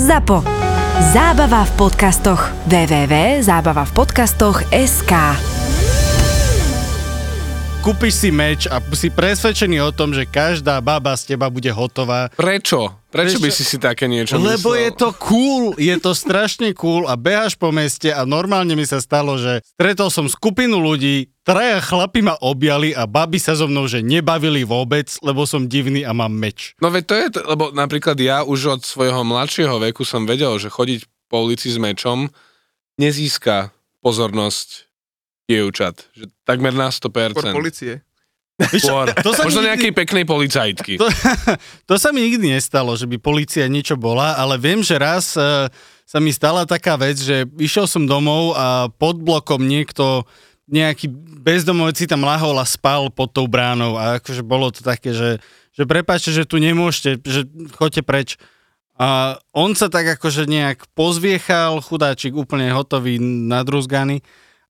[0.00, 0.40] ZAPO.
[1.12, 2.48] Zábava v podcastoch.
[2.64, 5.12] www.zábavavpodcastoch.sk
[7.84, 12.32] Kúpiš si meč a si presvedčený o tom, že každá baba z teba bude hotová.
[12.32, 12.99] Prečo?
[13.10, 14.86] Prečo by si si také niečo Lebo myslel?
[14.86, 19.02] je to cool, je to strašne cool a beháš po meste a normálne mi sa
[19.02, 23.90] stalo, že stretol som skupinu ľudí, traja chlapi ma objali a baby sa so mnou,
[23.90, 26.78] že nebavili vôbec, lebo som divný a mám meč.
[26.78, 30.54] No veď to je, to, lebo napríklad ja už od svojho mladšieho veku som vedel,
[30.62, 32.30] že chodiť po ulici s mečom
[32.94, 33.74] nezíska
[34.06, 34.86] pozornosť
[35.50, 36.06] dievčat.
[36.14, 37.34] Že takmer na 100%.
[37.34, 37.92] Skôr policie.
[38.68, 39.10] Skôr.
[39.24, 41.00] to sa Možno mi nejakej peknej policajtky.
[41.00, 41.08] To,
[41.90, 45.68] to sa mi nikdy nestalo, že by policia niečo bola, ale viem, že raz e,
[46.04, 50.28] sa mi stala taká vec, že išiel som domov a pod blokom niekto,
[50.70, 51.10] nejaký
[51.40, 55.42] bezdomovec si tam lahol a spal pod tou bránou a akože bolo to také, že,
[55.74, 58.28] že prepáčte, že tu nemôžete, že choďte preč.
[59.00, 64.20] A on sa tak akože nejak pozviechal, chudáčik úplne hotový, nadruzganý.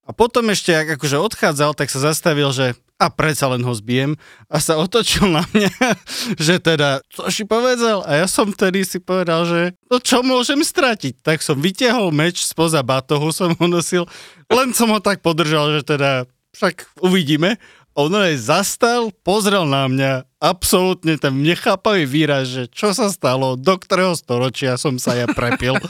[0.06, 4.20] A potom ešte, ak akože odchádzal, tak sa zastavil, že a predsa len ho zbijem
[4.52, 5.72] a sa otočil na mňa,
[6.46, 8.04] že teda, čo si povedal?
[8.04, 11.24] A ja som vtedy si povedal, že no čo môžem stratiť?
[11.24, 14.04] Tak som vytiahol meč spoza batohu, som ho nosil,
[14.52, 17.56] len som ho tak podržal, že teda však uvidíme.
[17.98, 23.74] On aj zastal, pozrel na mňa, absolútne ten nechápavý výraz, že čo sa stalo, do
[23.74, 25.74] ktorého storočia som sa ja prepil.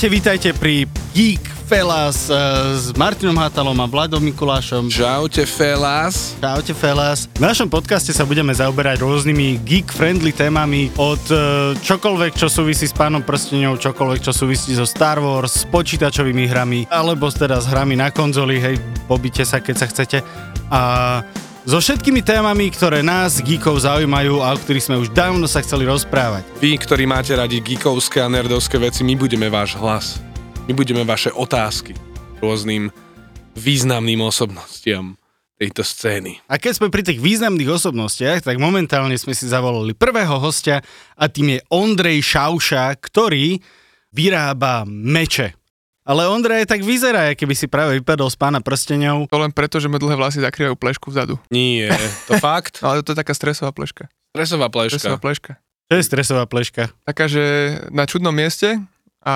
[0.00, 2.36] Ahojte, vítajte pri Geek Fellas eh,
[2.72, 4.88] s Martinom Hatalom a Vladom Mikulášom.
[4.88, 6.40] Čaute, felás.
[6.40, 7.28] Čaute Felas.
[7.36, 11.36] V našom podcaste sa budeme zaoberať rôznymi geek-friendly témami od e,
[11.84, 16.88] čokoľvek, čo súvisí s pánom prstenov, čokoľvek, čo súvisí so Star Wars, s počítačovými hrami,
[16.88, 20.24] alebo teda s hrami na konzoli, hej, pobite sa, keď sa chcete.
[20.72, 20.80] A
[21.68, 25.84] so všetkými témami, ktoré nás, geekov, zaujímajú a o ktorých sme už dávno sa chceli
[25.84, 26.48] rozprávať.
[26.60, 30.16] Vy, ktorí máte radi geekovské a nerdovské veci, my budeme váš hlas.
[30.64, 31.92] My budeme vaše otázky
[32.40, 32.88] rôznym
[33.58, 35.20] významným osobnostiam
[35.60, 36.40] tejto scény.
[36.48, 40.80] A keď sme pri tých významných osobnostiach, tak momentálne sme si zavolali prvého hostia
[41.20, 43.60] a tým je Ondrej Šauša, ktorý
[44.08, 45.59] vyrába meče.
[46.10, 49.30] Ale Ondrej tak vyzerá, keby si práve vypadol z pána prstenov.
[49.30, 51.38] To len preto, že mu dlhé vlasy zakrývajú plešku vzadu.
[51.54, 51.94] Nie,
[52.26, 52.82] to fakt?
[52.82, 54.10] No, ale to je taká stresová pleška.
[54.34, 55.54] Stresová Stresová pleška.
[55.54, 55.86] pleška.
[55.86, 56.82] Čo je stresová pleška?
[57.06, 57.42] Taká, že
[57.94, 58.82] na čudnom mieste
[59.22, 59.34] a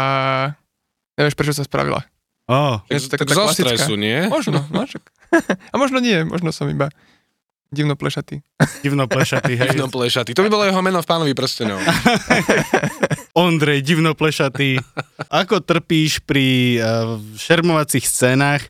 [1.14, 2.02] nevieš, prečo sa spravila.
[2.50, 3.68] Tak, Je to taká tak tá zo klasická.
[3.78, 4.18] stresu, nie?
[4.26, 5.02] Možno, no však.
[5.72, 6.90] A možno nie, možno som iba
[7.68, 8.42] divno plešatý.
[8.80, 9.68] divno plešatý, hej.
[9.72, 10.32] Divno plešatý.
[10.32, 11.80] To by bolo jeho meno v pánovi prstenov.
[13.34, 14.78] Ondrej, divno plešatý.
[15.26, 16.84] Ako trpíš pri uh,
[17.34, 18.62] šermovacích scénach?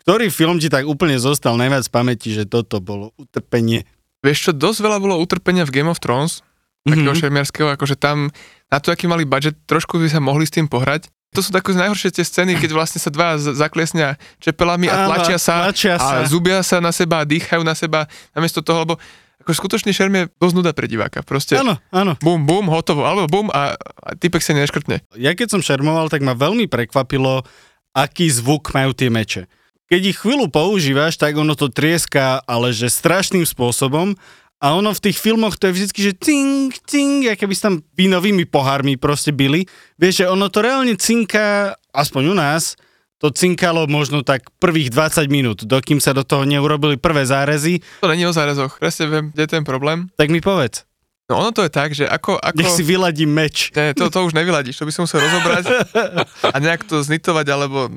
[0.00, 3.84] Ktorý film ti tak úplne zostal najviac v pamäti, že toto bolo utrpenie?
[4.18, 6.40] Vieš čo, dosť veľa bolo utrpenia v Game of Thrones,
[6.82, 7.20] takého Mhm.
[7.20, 8.32] šermiarského, akože tam
[8.66, 11.12] na to, aký mali budget, trošku by sa mohli s tým pohrať.
[11.36, 15.36] To sú také najhoršie tie scény, keď vlastne sa dva z- zakliesnia čepelami a tlačia
[15.36, 16.24] sa, tlačia sa.
[16.24, 18.94] a zubia sa na seba a dýchajú na seba namiesto toho, lebo
[19.38, 21.20] ako skutočný šerm je dosť nuda pre diváka.
[21.22, 22.16] Proste Áno, áno.
[22.18, 25.04] bum, bum, hotovo, alebo bum a, a typek sa neškrtne.
[25.16, 27.44] Ja keď som šermoval, tak ma veľmi prekvapilo,
[27.92, 29.48] aký zvuk majú tie meče.
[29.88, 34.16] Keď ich chvíľu používaš, tak ono to trieska, ale že strašným spôsobom.
[34.58, 38.42] A ono v tých filmoch to je vždycky, že cing, cing, aké by tam vínovými
[38.42, 39.62] pohármi proste byli.
[40.02, 42.74] Vieš, že ono to reálne cinká, aspoň u nás,
[43.22, 48.10] to cinkalo možno tak prvých 20 minút, dokým sa do toho neurobili prvé zárezy, To
[48.10, 50.10] není o zárezoch, presne viem, kde je ten problém.
[50.14, 50.86] tak mi povedz.
[51.28, 52.40] No ono to je tak, že ako...
[52.40, 52.56] ako...
[52.56, 53.68] Nech si vyladím meč.
[53.76, 55.64] Nie, to, to už nevyladíš, to by som musel rozobrať
[56.54, 57.92] a nejak to znitovať, alebo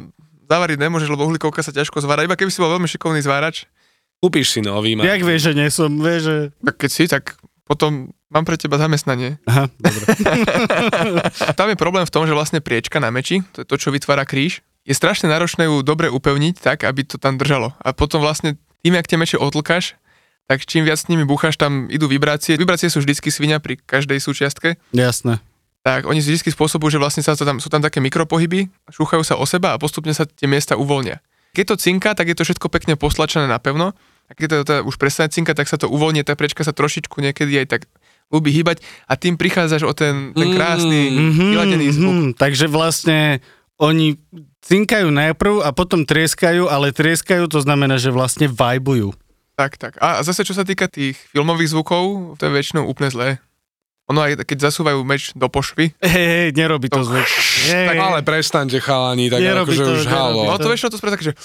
[0.51, 2.27] zavariť nemôžeš, lebo uhlíkovka sa ťažko zvára.
[2.27, 3.71] Iba keby si bol veľmi šikovný zvárač,
[4.21, 5.01] Kúpiš si nový, má.
[5.01, 6.37] Jak vieš, že nie som, vieš, že...
[6.61, 9.41] tak keď si, tak potom mám pre teba zamestnanie.
[9.49, 10.03] Aha, dobre.
[11.59, 14.29] Tam je problém v tom, že vlastne priečka na meči, to je to, čo vytvára
[14.29, 17.73] kríž, je strašne náročné ju dobre upevniť tak, aby to tam držalo.
[17.81, 19.93] A potom vlastne tým, jak tie meče otlkáš,
[20.49, 22.57] tak čím viac s nimi búchaš, tam idú vibrácie.
[22.57, 24.81] Vibrácie sú vždycky svinia pri každej súčiastke.
[24.89, 25.37] Jasné.
[25.81, 29.37] tak oni vždy spôsobujú, že vlastne sa to tam, sú tam také mikropohyby, šúchajú sa
[29.37, 31.21] o seba a postupne sa tie miesta uvoľnia.
[31.57, 33.97] Keď to cinka, tak je to všetko pekne postlačené na pevno
[34.31, 37.19] a keď to, to už prestane cinka, tak sa to uvoľní, tá prečka sa trošičku
[37.19, 37.81] niekedy aj tak
[38.31, 42.13] ľúbi hýbať a tým prichádzaš o ten, ten Mm, krásny, Mhm, vyladený zvuk.
[42.15, 43.43] mhm, takže vlastne
[43.75, 44.15] oni
[44.61, 49.11] cinkajú najprv a potom trieskajú, ale trieskajú to znamená, že vlastne vajbujú.
[49.59, 49.93] Tak, tak.
[49.99, 53.29] A zase čo sa týka tých filmových zvukov, to je väčšinou úplne zlé.
[54.11, 57.23] Ono aj keď zasúvajú meč do pošvy, Hej, hej, nerobí to To- zvuk.
[57.71, 60.51] Tak ale prestaňte chalani, tak Nerobí akože to, už halo.
[60.51, 61.35] no to väčšinou to spravia také, že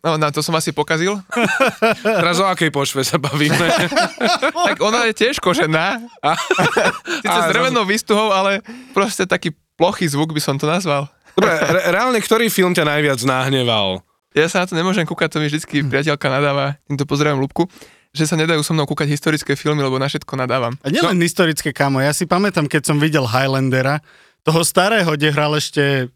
[0.00, 1.18] no, na to som asi pokazil.
[2.22, 3.66] Teraz o akej pošve sa bavíme?
[4.70, 5.98] tak ona je tiež kožená.
[7.26, 8.62] Sice s drevenou výstuhou, ale
[8.94, 11.10] proste taký plochý zvuk by som to nazval.
[11.34, 14.02] Dobre, re- reálne, ktorý film ťa najviac nahneval?
[14.36, 17.66] Ja sa na to nemôžem kúkať, to mi vždycky priateľka nadáva, týmto pozdravujem Lubku,
[18.12, 20.74] že sa nedajú so mnou kúkať historické filmy, lebo na všetko nadávam.
[20.80, 21.24] A nielen no.
[21.24, 24.00] historické kamo, ja si pamätám, keď som videl Highlandera,
[24.46, 26.08] toho starého, kde hral ešte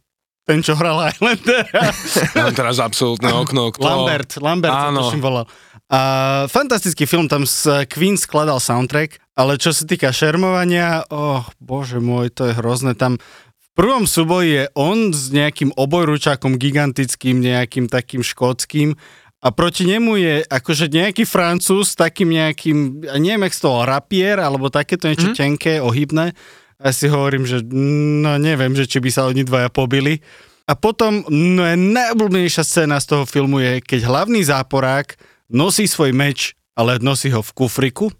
[0.43, 1.93] ten, čo hral Highlandera.
[2.39, 3.71] Mám teraz absolútne okno.
[3.71, 3.85] Kto...
[3.85, 5.07] Lambert, Lambert Áno.
[5.07, 5.47] to volal.
[5.93, 6.01] A
[6.49, 12.33] fantastický film, tam s Queen skladal soundtrack, ale čo sa týka šermovania, oh, bože môj,
[12.33, 12.97] to je hrozné.
[12.97, 18.97] Tam v prvom súboji je on s nejakým obojručákom gigantickým, nejakým takým škótským
[19.43, 23.83] a proti nemu je akože nejaký francúz s takým nejakým, ja neviem, jak z toho
[23.83, 25.37] rapier, alebo takéto niečo mm.
[25.37, 26.31] tenké, ohybné.
[26.79, 30.23] A si hovorím, že no neviem, že či by sa oni dvaja pobili.
[30.71, 35.19] A potom no, je najobľúbenejšia scéna z toho filmu je, keď hlavný záporák
[35.51, 38.15] nosí svoj meč, ale nosí ho v kufriku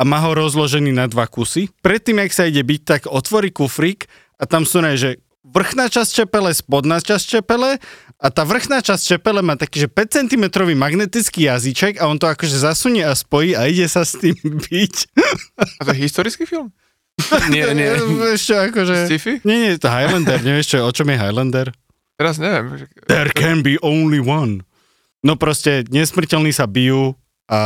[0.00, 1.68] a má ho rozložený na dva kusy.
[1.84, 4.08] Predtým, jak sa ide byť, tak otvorí kufrik
[4.40, 7.82] a tam sú ne, že vrchná časť čepele, spodná časť čepele
[8.22, 10.44] a tá vrchná časť čepele má taký, že 5 cm
[10.78, 14.94] magnetický jazyček a on to akože zasunie a spojí a ide sa s tým byť.
[15.78, 16.70] A to je historický film?
[17.52, 17.92] Nie, nie.
[18.40, 19.04] Čo, akože...
[19.04, 19.44] Sci-fi?
[19.44, 21.68] Nie, nie, to Highlander, nevieš čo, o čom je Highlander?
[22.16, 22.88] Teraz neviem.
[23.04, 24.64] There can be only one.
[25.20, 27.12] No proste, nesmrteľní sa bijú
[27.50, 27.58] a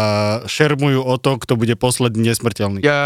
[0.48, 2.80] šermujú o to, kto bude posledný nesmrteľný.
[2.80, 3.00] Ja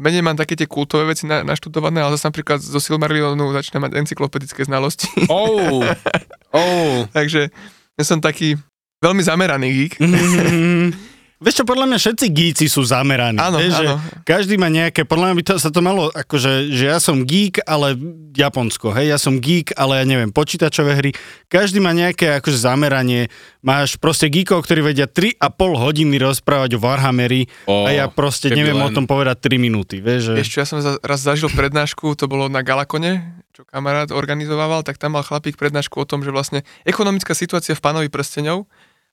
[0.00, 4.00] menej mám také tie kultové veci na, naštudované, ale zase napríklad zo Silmarillionu začnem mať
[4.00, 5.06] encyklopedické znalosti.
[5.28, 5.84] Oh,
[6.56, 7.04] oh.
[7.12, 7.52] Takže
[7.96, 8.56] ja som taký
[9.04, 9.94] veľmi zameraný geek.
[11.36, 13.36] Vieš čo, podľa mňa všetci gíci sú zameraní.
[13.36, 14.00] Áno, vieš, áno.
[14.00, 17.28] Že každý má nejaké, podľa mňa by to, sa to malo, akože, že ja som
[17.28, 17.92] geek, ale
[18.32, 21.10] Japonsko, hej, ja som geek, ale ja neviem, počítačové hry.
[21.52, 23.28] Každý má nejaké akože zameranie.
[23.60, 28.80] Máš proste geekov, ktorí vedia 3,5 hodiny rozprávať o Warhammeri Ó, a ja proste neviem
[28.80, 28.88] len.
[28.88, 30.40] o tom povedať 3 minúty, vieš, že...
[30.40, 34.80] Vieš čo, ja som za, raz zažil prednášku, to bolo na Galakone, čo kamarát organizoval,
[34.88, 38.64] tak tam mal chlapík prednášku o tom, že vlastne ekonomická situácia v pánovi prsteňov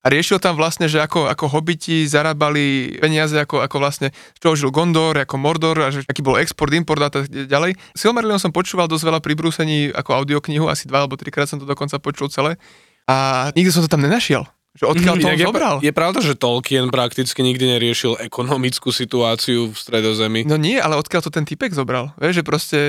[0.03, 4.55] a riešil tam vlastne, že ako, ako hobiti zarábali peniaze, ako, ako vlastne, z čoho
[4.59, 7.79] žil Gondor, ako Mordor, a že aký bol export, import a tak ďalej.
[7.95, 11.63] Silmarillion som počúval dosť veľa pri brúsení ako audioknihu, asi dva alebo trikrát som to
[11.63, 12.59] dokonca počul celé
[13.07, 14.43] a nikdy som to tam nenašiel.
[14.73, 15.75] Že odkiaľ to on Inak je, zobral?
[15.85, 20.49] je pravda, že Tolkien prakticky nikdy neriešil ekonomickú situáciu v stredozemi.
[20.49, 22.09] No nie, ale odkiaľ to ten typek zobral?
[22.17, 22.79] Vieš, že proste...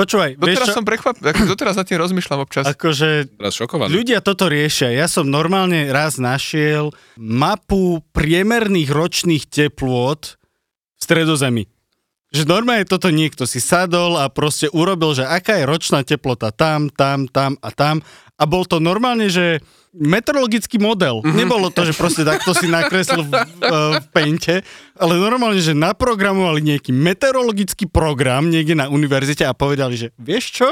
[0.00, 2.64] Počúvaj, vieš Doteraz čo, som prekvapený, ako doteraz nad tým rozmýšľam občas.
[2.64, 3.92] akože Teraz šokovaný.
[3.92, 4.88] Ľudia toto riešia.
[4.96, 10.40] Ja som normálne raz našiel mapu priemerných ročných teplôt
[10.96, 11.68] v stredozemi.
[12.32, 16.88] Že normálne toto niekto si sadol a proste urobil, že aká je ročná teplota tam,
[16.88, 18.00] tam, tam a tam.
[18.40, 19.60] A bol to normálne, že
[19.90, 21.18] meteorologický model.
[21.26, 24.62] Nebolo to, že proste takto si nakreslil v, v, v Painte,
[24.94, 30.68] ale normálne, že naprogramovali nejaký meteorologický program niekde na univerzite a povedali, že vieš čo?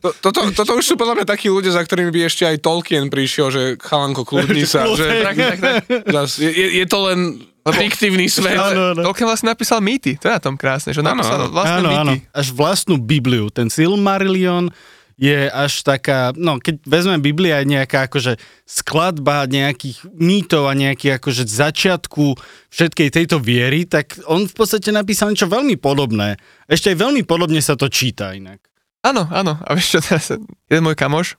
[0.00, 3.12] To, toto, toto už sú podľa mňa takí ľudia, za ktorými by ešte aj Tolkien
[3.12, 4.88] prišiel, že chalanko, kľudni sa.
[4.98, 6.26] že, tak, tak, tak.
[6.40, 8.56] je, je, to len fiktívny svet.
[8.56, 9.02] Áno, áno.
[9.04, 11.52] Tolkien vlastne napísal mýty, to je na tom krásne, že Áno, napísal áno.
[11.52, 12.12] vlastné áno, áno.
[12.16, 12.24] mýty.
[12.32, 13.52] Až vlastnú Bibliu.
[13.52, 14.72] Ten Silmarillion
[15.20, 21.20] je až taká, no keď vezmeme Biblia, je nejaká akože skladba nejakých mýtov a nejakých
[21.20, 22.40] akože začiatku
[22.72, 26.40] všetkej tejto viery, tak on v podstate napísal niečo veľmi podobné.
[26.64, 28.64] Ešte aj veľmi podobne sa to číta inak.
[29.04, 29.60] Áno, áno.
[29.60, 31.36] A vieš čo teraz, jeden môj kamoš,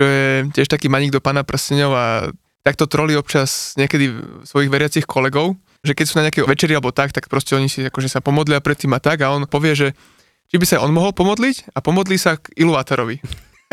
[0.00, 2.32] čo je tiež taký maník do pána prstenov a
[2.64, 4.16] takto trolí občas niekedy
[4.48, 7.84] svojich veriacich kolegov, že keď sú na nejakej večeri alebo tak, tak proste oni si
[7.84, 9.88] akože sa pomodlia predtým a tak a on povie, že
[10.54, 13.18] či by sa on mohol pomodliť a pomodlí sa k Iluvátorovi.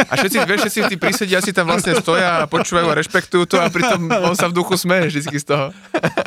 [0.02, 3.70] A všetci, vieš, všetci tí prísediaci tam vlastne stoja a počúvajú a rešpektujú to a
[3.70, 5.66] pritom on sa v duchu smeje vždycky z toho.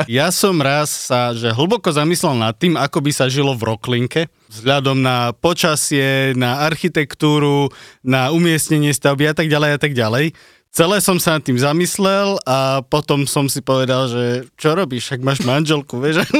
[0.07, 4.31] Ja som raz sa že hlboko zamyslel nad tým, ako by sa žilo v Roklinke,
[4.47, 7.75] vzhľadom na počasie, na architektúru,
[8.07, 10.39] na umiestnenie stavby a tak ďalej a tak ďalej.
[10.71, 15.23] Celé som sa nad tým zamyslel a potom som si povedal, že čo robíš, ak
[15.27, 16.31] máš manželku, vieš?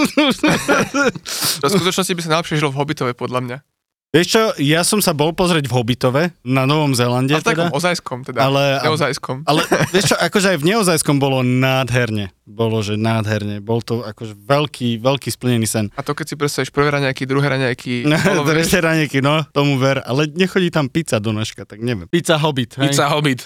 [1.59, 3.74] V skutočnosti by sa najlepšie žilo v Hobbitove, podľa mňa.
[4.15, 7.35] Vieš čo, ja som sa bol pozrieť v Hobitove na Novom Zélande.
[7.35, 8.39] Ale v takom teda, ozajskom teda.
[8.47, 9.43] Ale- Neozajskom.
[9.43, 12.31] ale vieš čo, akože aj v Neozajskom bolo nádherne.
[12.47, 13.59] Bolo, že nádherne.
[13.59, 15.91] Bol to akože veľký, veľký splnený sen.
[15.99, 18.07] A to keď si predstavíš prvé raňajky, druhé raňajky,
[18.55, 19.99] Tretie ranieky, no, tomu ver.
[20.07, 22.07] Ale nechodí tam pizza do nožka, tak neviem.
[22.07, 22.95] Pizza Hobbit, hej.
[22.95, 23.43] Pizza Hobbit.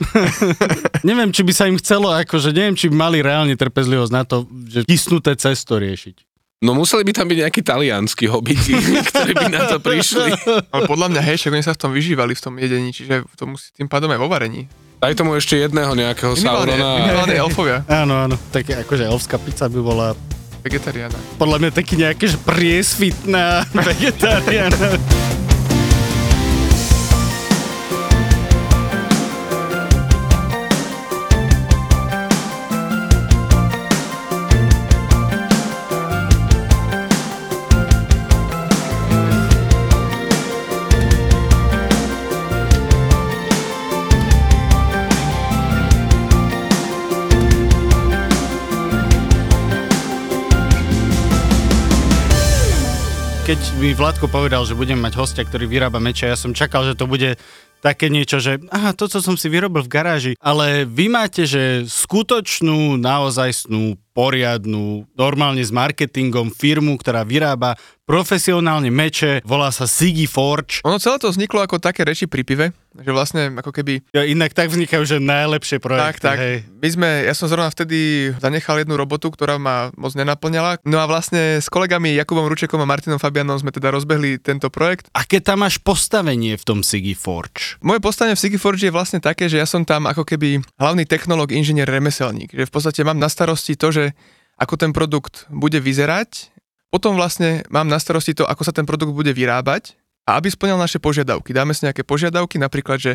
[1.09, 4.45] Neviem, či by sa im chcelo, akože neviem, či by mali reálne trpezlivosť na to,
[4.67, 6.28] že tisnuté cesto riešiť.
[6.59, 8.75] No museli by tam byť nejakí talianskí hobiti,
[9.15, 10.35] ktorí by na to prišli.
[10.75, 13.47] ale podľa mňa, hej, však oni sa v tom vyžívali v tom jedení, čiže to
[13.47, 14.67] musí tým pádom aj vo varení.
[14.99, 16.91] Daj tomu ešte jedného nejakého Minimálne, Saurona.
[16.99, 20.19] minimálne elfovia, Áno, áno, také akože elfská pizza by bola
[20.59, 21.15] vegetariána.
[21.39, 24.99] podľa mňa taký nejaký že priesvitná vegetariána.
[53.49, 56.93] Keď mi Vládko povedal, že budem mať hostia, ktorý vyrába meče, ja som čakal, že
[56.93, 57.41] to bude
[57.81, 61.89] také niečo, že aha, to, co som si vyrobil v garáži, ale vy máte, že
[61.89, 70.85] skutočnú, naozajstnú, poriadnu, normálne s marketingom firmu, ktorá vyrába profesionálne meče, volá sa Siggy Forge.
[70.85, 72.67] Ono celé to vzniklo ako také reči pri pive,
[72.99, 76.25] že vlastne ako keby Ja, inak tak vznikajú, že najlepšie Tak, projekty.
[76.25, 76.39] tak.
[76.39, 76.57] Hej.
[76.79, 80.83] My sme, ja som zrovna vtedy zanechal jednu robotu, ktorá ma moc nenaplňala.
[80.83, 85.11] No a vlastne s kolegami Jakubom Ručekom a Martinom Fabianom sme teda rozbehli tento projekt.
[85.15, 87.79] Aké tam máš postavenie v tom Siggy Forge?
[87.83, 91.51] Moje postavenie v Sigiforge je vlastne také, že ja som tam ako keby hlavný technológ,
[91.51, 92.55] inžinier, remeselník.
[92.55, 94.05] Že v podstate mám na starosti to, že
[94.59, 96.51] ako ten produkt bude vyzerať,
[96.91, 99.95] potom vlastne mám na starosti to, ako sa ten produkt bude vyrábať
[100.29, 101.57] a aby splňal naše požiadavky.
[101.57, 103.13] Dáme si nejaké požiadavky, napríklad, že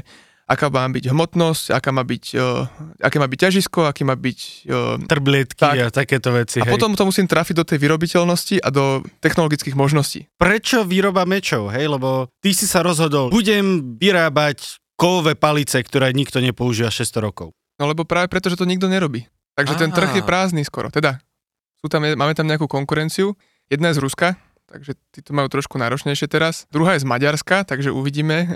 [0.49, 2.65] aká má byť hmotnosť, aká má byť, uh,
[2.99, 5.75] aké má byť ťažisko, aký má byť uh, Trblietky Tak.
[5.77, 6.59] a takéto veci.
[6.59, 6.73] A hej.
[6.73, 10.27] potom to musím trafiť do tej vyrobiteľnosti a do technologických možností.
[10.35, 11.85] prečo výroba mečov, hej?
[11.85, 17.53] Lebo ty si sa rozhodol, budem vyrábať kovové palice, ktoré nikto nepoužíva 600 rokov.
[17.77, 19.29] No lebo práve preto, že to nikto nerobí.
[19.53, 20.89] Takže ten trh je prázdny skoro.
[20.89, 21.21] Teda,
[21.77, 23.37] sú tam, máme tam nejakú konkurenciu.
[23.69, 24.27] Jedna je z Ruska,
[24.73, 26.65] takže tí to majú trošku náročnejšie teraz.
[26.73, 28.49] Druhá je z Maďarska, takže uvidíme.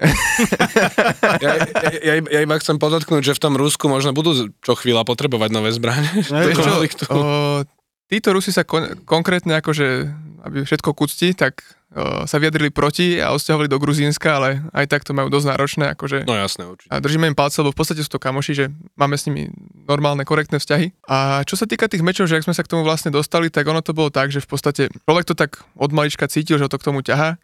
[1.37, 5.05] Ja, ja, ja, ja iba chcem podotknúť, že v tom Rusku možno budú čo chvíľa
[5.05, 5.69] potrebovať nové.
[5.69, 6.73] Hej, Vieš čo,
[7.13, 7.61] o,
[8.07, 9.87] títo Rusi sa kon- konkrétne akože,
[10.43, 11.59] aby všetko kucti, tak
[11.91, 15.85] o, sa vyjadrili proti a odsťahovali do Gruzínska, ale aj tak to majú dosť náročné.
[15.91, 16.87] Akože, No jasné, určite.
[16.87, 19.51] a držíme im palce, lebo v podstate sú to kamoši, že máme s nimi
[19.85, 20.95] normálne, korektné vzťahy.
[21.05, 23.67] A čo sa týka tých mečov, že ak sme sa k tomu vlastne dostali, tak
[23.67, 26.79] ono to bolo tak, že v podstate človek to tak od malička cítil, že to
[26.79, 27.35] k tomu ťaha.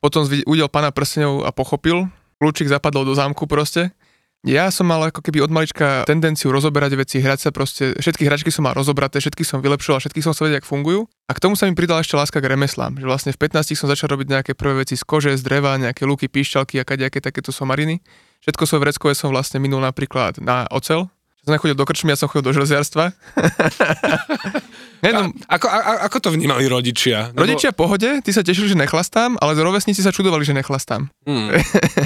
[0.00, 2.08] Potom udel pána prstenov a pochopil.
[2.40, 3.92] Kľúčik zapadol do zámku proste.
[4.40, 8.48] Ja som mal ako keby od malička tendenciu rozoberať veci, hrať sa proste, všetky hračky
[8.48, 11.00] som mal rozobraté, všetky som vylepšil a všetky som sa vedel, ako fungujú.
[11.28, 13.92] A k tomu sa mi pridala ešte láska k remeslám, že vlastne v 15 som
[13.92, 17.52] začal robiť nejaké prvé veci z kože, z dreva, nejaké luky, píšťalky a kadejaké takéto
[17.52, 18.00] somariny.
[18.40, 21.12] Všetko svoje vreckové som vlastne minul napríklad na ocel.
[21.40, 23.04] Že som nechodil do krčmy, ja som chodil do železiarstva.
[25.00, 25.80] Ne, no, A, ako, a,
[26.12, 27.32] ako to vnímali rodičia?
[27.32, 31.08] Rodičia pohode, tí sa tešili, že nechlastám, ale rovesníci sa čudovali, že nechlastám.
[31.24, 31.48] Hmm.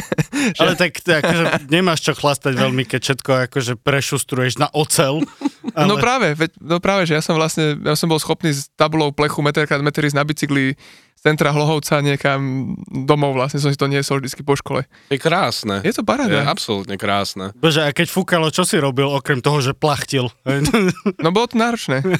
[0.62, 5.26] Ale tak ty akože nemáš čo chlastať veľmi, keď všetko akože prešustruješ na ocel.
[5.78, 5.90] Ale...
[5.90, 9.10] No práve, veď, no práve, že ja som vlastne, ja som bol schopný s tabulou
[9.10, 10.78] plechu meter krát meter ísť na bicykli
[11.24, 12.40] centra Hlohovca niekam
[12.84, 14.84] domov, vlastne som si to niesol vždycky po škole.
[15.08, 15.80] Je krásne.
[15.80, 16.44] Je to Je paráda.
[16.44, 17.56] absolútne krásne.
[17.56, 20.28] Bože, a keď fúkalo, čo si robil, okrem toho, že plachtil?
[21.24, 22.04] No bolo to náročné.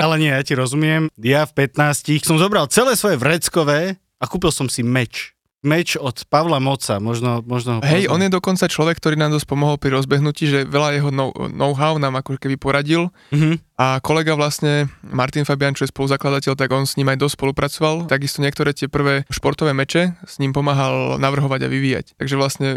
[0.00, 1.12] Ale nie, ja ti rozumiem.
[1.20, 5.35] Ja v 15 som zobral celé svoje vreckové a kúpil som si meč.
[5.66, 9.46] Meč od Pavla Moca, možno, možno ho Hej, on je dokonca človek, ktorý nám dosť
[9.46, 13.58] pomohol pri rozbehnutí, že veľa jeho know- know-how nám ako keby poradil Mhm.
[13.74, 17.94] a kolega vlastne, Martin Fabian, čo je spoluzakladateľ, tak on s ním aj dosť spolupracoval.
[18.06, 22.14] Takisto niektoré tie prvé športové meče s ním pomáhal navrhovať a vyvíjať.
[22.14, 22.68] Takže vlastne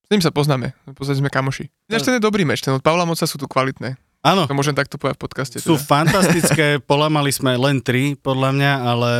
[0.00, 1.68] s ním sa poznáme, v podstate sme kamoši.
[1.86, 4.00] Ináč ten je dobrý meč, ten od Pavla Moca sú tu kvalitné.
[4.18, 5.56] Áno, To môžem takto povedať v podcaste.
[5.58, 5.84] sú Teda.
[5.84, 9.12] fantastické, polamali sme len tri, podľa mňa, ale...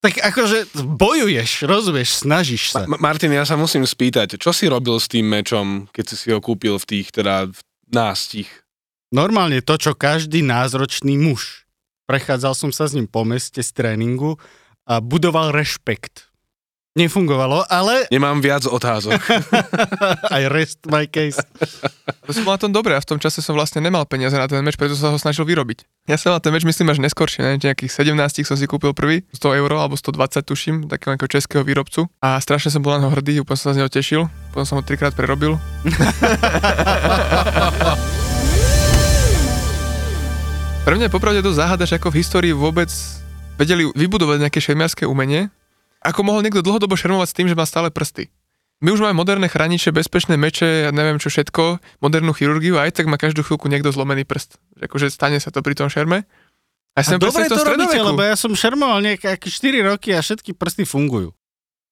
[0.00, 2.88] tak akože bojuješ, rozumieš, snažíš sa.
[2.88, 6.28] Ma- Martin, ja sa musím spýtať, čo si robil s tým mečom, keď si si
[6.32, 7.58] ho kúpil v tých teda v
[7.92, 8.48] nástich?
[9.12, 11.68] Normálne to, čo každý názročný muž.
[12.08, 14.40] Prechádzal som sa s ním po meste z tréningu
[14.88, 16.29] a budoval rešpekt.
[16.90, 19.14] Nefungovalo, ale Nemám viac otázok.
[20.42, 21.38] I rest my case.
[22.26, 24.50] To som bol na tom dobre a v tom čase som vlastne nemal peniaze na
[24.50, 25.86] ten meč, preto som sa ho snažil vyrobiť.
[26.10, 27.62] Ja som mal ten meč, myslím, až neskôršie, ne?
[27.62, 32.10] nejakých 17 som si kúpil prvý, 100 eur alebo 120 tuším, takého nejakého českého výrobcu
[32.18, 34.74] a strašne som bol na neho hrdý, úplne som sa z neho tešil, potom som
[34.78, 35.62] ho trikrát prerobil.
[40.82, 42.90] Pre mňa je popravde to záhada, že ako v histórii vôbec
[43.54, 45.54] vedeli vybudovať nejaké šermiarské umenie,
[46.00, 48.28] ako mohol niekto dlhodobo šermovať s tým, že má stále prsty.
[48.80, 52.96] My už máme moderné chrániče, bezpečné meče, ja neviem čo všetko, modernú chirurgiu a aj
[52.96, 54.56] tak má každú chvíľku niekto zlomený prst.
[54.74, 56.24] Že Akože stane sa to pri tom šerme.
[56.90, 59.52] A, A sem dobre to robíte, lebo ja som šermoval nejaké 4
[59.86, 61.36] roky a všetky prsty fungujú.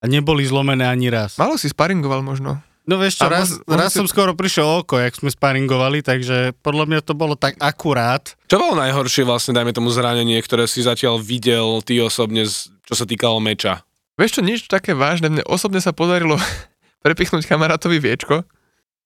[0.00, 1.36] A neboli zlomené ani raz.
[1.36, 2.56] Málo si sparingoval možno.
[2.82, 5.28] No vieš čo, A raz, mož- možno raz si- som skoro prišiel oko, jak sme
[5.28, 8.32] sparingovali, takže podľa mňa to bolo tak akurát.
[8.48, 13.04] Čo bolo najhoršie vlastne, dajme tomu zranenie, ktoré si zatiaľ videl ty osobne, čo sa
[13.04, 13.84] týkalo meča?
[14.18, 16.36] Vieš čo, nič také vážne, mne osobne sa podarilo
[17.06, 18.42] prepichnúť kamarátovi viečko,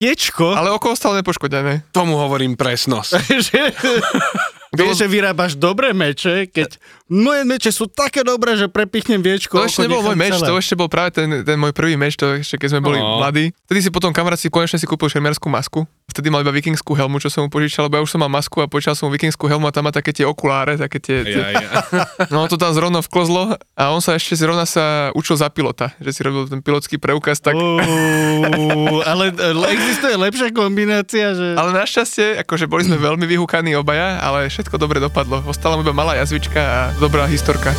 [0.02, 1.86] Ječko, ale oko ostalo nepoškodené.
[1.94, 3.22] Tomu hovorím presnosť.
[4.72, 9.60] vieš, že vyrábaš dobré meče, keď moje meče sú také dobré, že prepichnem viečko.
[9.60, 10.48] To ešte nebol môj meč, celé.
[10.48, 13.20] to ešte bol práve ten, ten môj prvý meč, to ešte keď sme boli No.
[13.20, 13.52] mladí.
[13.68, 15.84] Vtedy si potom kamarát si konečne si kúpil šermiarskú masku.
[16.08, 18.60] Vtedy mal iba vikingskú helmu, čo som mu požičal, lebo ja už som mal masku
[18.60, 21.16] a požičal som mu vikingskú helmu a tam má také tie okuláre, také tie...
[21.24, 21.68] Ja, ja.
[22.32, 26.12] No to tam zrovna vklzlo a on sa ešte zrovna sa učil za pilota, že
[26.12, 27.56] si robil ten pilotský preukaz, tak...
[27.56, 31.56] Uú, ale ale existuje lepšia kombinácia, že...
[31.56, 35.42] Ale našťastie, akože boli sme veľmi vyhúkaní obaja, ale všetko dobre dopadlo.
[35.50, 37.74] Ostala iba malá jazvička a dobrá historka.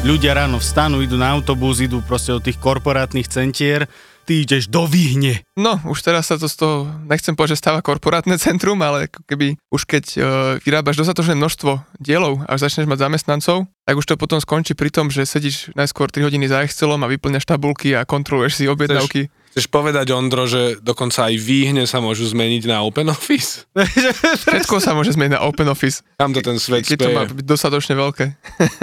[0.00, 3.84] Ľudia ráno vstanú, idú na autobus, idú proste od tých korporátnych centier,
[4.24, 5.42] ty ideš do Vyhne.
[5.58, 6.76] No, už teraz sa to z toho,
[7.08, 10.22] nechcem povedať, že stáva korporátne centrum, ale keby už keď uh,
[10.62, 15.10] vyrábaš dostatočné množstvo dielov a začneš mať zamestnancov, tak už to potom skončí pri tom,
[15.10, 19.26] že sedíš najskôr 3 hodiny za Excelom a vyplňaš tabulky a kontroluješ si objednávky.
[19.50, 23.66] Chceš povedať, Ondro, že dokonca aj výhne sa môžu zmeniť na Open Office?
[24.46, 27.46] Všetko sa môže zmeniť na Open Office, Kam to ten svet keď to má byť
[27.50, 28.24] dostatočne veľké.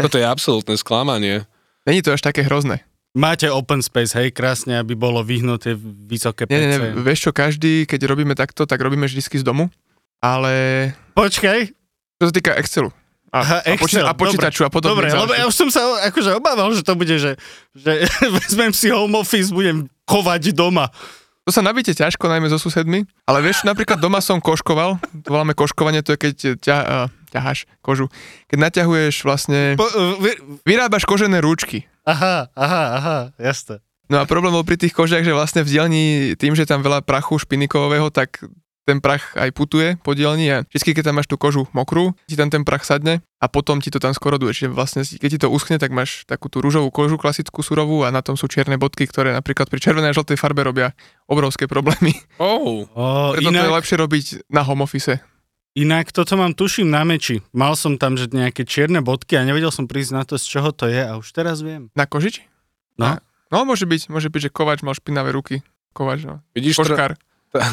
[0.03, 1.47] Toto je absolútne sklamanie.
[1.87, 2.83] Není to až také hrozné.
[3.17, 5.73] Máte open space, hej, krásne, aby bolo vyhnuté
[6.05, 6.81] vysoké Nie, nie, PC.
[6.85, 9.73] nie, vieš čo, každý, keď robíme takto, tak robíme vždy z domu,
[10.21, 11.59] ale Počkaj,
[12.21, 12.93] čo sa týka Excelu
[13.33, 14.93] a, Aha, a, počí- Excel, a počítaču a podobne.
[14.93, 17.35] Dobre, lebo ja už som sa akože obával, že to bude, že,
[17.75, 17.91] že
[18.39, 20.87] vezmem si home office, budem kovať doma.
[21.47, 25.55] To sa nabíte ťažko, najmä so susedmi, ale vieš, napríklad doma som koškoval, to voláme
[25.55, 28.11] koškovanie, to je keď ťa, uh, ťaháš kožu,
[28.51, 30.35] keď naťahuješ vlastne, Po, uh, vy,
[30.67, 31.87] vyrábaš kožené rúčky.
[32.07, 33.83] Aha, aha, aha, jasné.
[34.07, 36.05] No a problém bol pri tých kožiach, že vlastne v dielni
[36.39, 38.39] tým, že tam veľa prachu špinikového, tak
[38.87, 42.39] ten prach aj putuje po dielni a vždy, keď tam máš tú kožu mokrú, ti
[42.39, 44.55] tam ten prach sadne a potom ti to tam skoroduje.
[44.55, 48.15] Čiže vlastne, keď ti to uschne, tak máš takú tú rúžovú kožu, klasickú surovú a
[48.15, 50.95] na tom sú čierne bodky, ktoré napríklad pri červenej a žltej farbe robia
[51.27, 52.15] obrovské problémy.
[52.39, 52.87] Oh,
[53.35, 55.19] Preto to je inak, lepšie robiť na home office.
[55.77, 57.45] Inak toto mám tuším na meči.
[57.53, 60.73] Mal som tam že nejaké čierne bodky a nevedel som prísť na to, z čoho
[60.73, 61.93] to je a už teraz viem.
[61.93, 62.41] Na kožič?
[62.97, 63.13] No.
[63.13, 63.21] Na,
[63.53, 65.61] no môže byť, môže byť, že kovač mal špinavé ruky.
[65.93, 66.41] Kovač, no.
[66.57, 67.11] vidíš, tr- Koškár.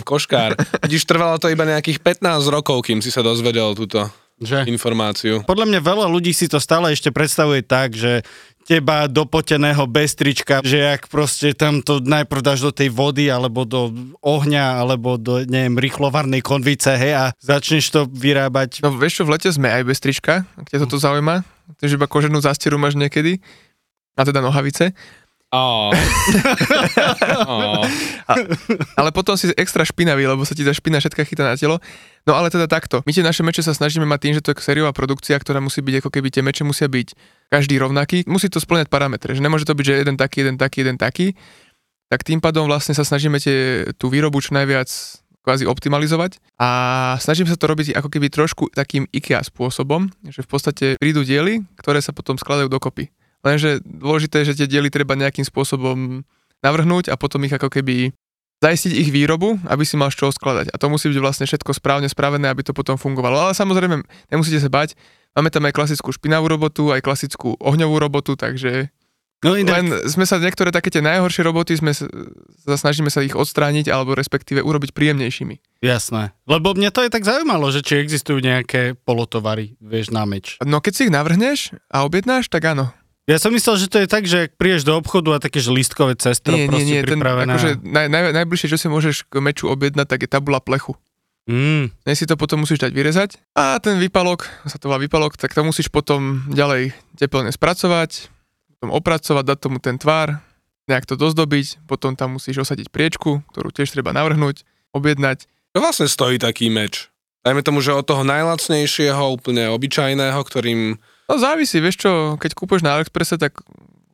[0.04, 0.50] koškár.
[0.84, 4.08] Vidíš, trvalo to iba nejakých 15 rokov, kým si sa dozvedel túto
[4.40, 4.64] Že?
[4.68, 5.44] informáciu.
[5.44, 8.24] Podľa mňa veľa ľudí si to stále ešte predstavuje tak, že
[8.64, 13.68] teba dopoteného bez trička, že ak proste tam to najprv dáš do tej vody, alebo
[13.68, 13.92] do
[14.24, 18.80] ohňa, alebo do, neviem, rýchlovarnej konvice, hej, a začneš to vyrábať.
[18.80, 21.44] No vieš čo, v lete sme aj bez trička, ak ťa toto zaujíma.
[21.80, 23.40] Takže iba koženú zástieru máš niekedy.
[24.14, 24.94] A teda nohavice.
[25.54, 25.94] Oh.
[27.46, 27.86] oh.
[28.98, 31.78] Ale potom si extra špinavý, lebo sa ti tá špina všetka chytá na telo.
[32.26, 33.06] No ale teda takto.
[33.06, 35.78] My tie naše meče sa snažíme mať tým, že to je sériová produkcia, ktorá musí
[35.78, 37.14] byť ako keby tie meče musia byť
[37.54, 38.26] každý rovnaký.
[38.26, 41.38] Musí to splňať parametre, že nemôže to byť, že jeden taký, jeden taký, jeden taký.
[42.10, 44.90] Tak tým pádom vlastne sa snažíme tie, tú výrobu čo najviac
[45.44, 46.68] kvázi optimalizovať a
[47.20, 51.62] snažím sa to robiť ako keby trošku takým IKEA spôsobom, že v podstate prídu diely,
[51.76, 53.12] ktoré sa potom skladajú dokopy.
[53.44, 56.24] Lenže dôležité je, že tie diely treba nejakým spôsobom
[56.64, 58.16] navrhnúť a potom ich ako keby
[58.64, 60.72] zaistiť ich výrobu, aby si mal z čoho skladať.
[60.72, 63.36] A to musí byť vlastne všetko správne spravené, aby to potom fungovalo.
[63.36, 64.00] Ale samozrejme,
[64.32, 64.96] nemusíte sa bať.
[65.36, 68.88] Máme tam aj klasickú špinavú robotu, aj klasickú ohňovú robotu, takže
[69.44, 72.08] No inak, len sme sa niektoré také tie najhoršie roboty, sme sa,
[72.64, 75.84] snažíme sa ich odstrániť alebo respektíve urobiť príjemnejšími.
[75.84, 76.32] jasné.
[76.48, 80.56] Lebo mňa to aj tak zaujímalo, že či existujú nejaké polotovary, vieš, na meč.
[80.64, 82.88] No keď si ich navrhneš a objednáš, tak áno.
[83.24, 85.72] Ja som myslel, že to je tak, že ak prídeš do obchodu a také, že
[85.72, 87.50] listkové cestro Nie, nie, proste nie, ten, pripravené.
[87.56, 90.92] akože naj, naj, najbližšie, čo si môžeš k meču objednať, tak je tabula plechu.
[91.48, 95.36] Mm, Dnes si to potom musíš dať vyrezať a ten výpalok, sa to volá výpalok,
[95.36, 98.28] tak to musíš potom ďalej tepelne spracovať,
[98.76, 100.40] potom opracovať, dať tomu ten tvár,
[100.88, 105.48] nejak to dozdobiť, potom tam musíš osadiť priečku, ktorú tiež treba navrhnúť, objednať.
[105.72, 107.08] To vlastne stojí taký meč.
[107.44, 110.96] Dajme tomu, že od toho najlacnejšieho, úplne obyčajného, ktorým...
[111.24, 113.56] No závisí, vieš čo, keď kúpeš na AliExpresse, tak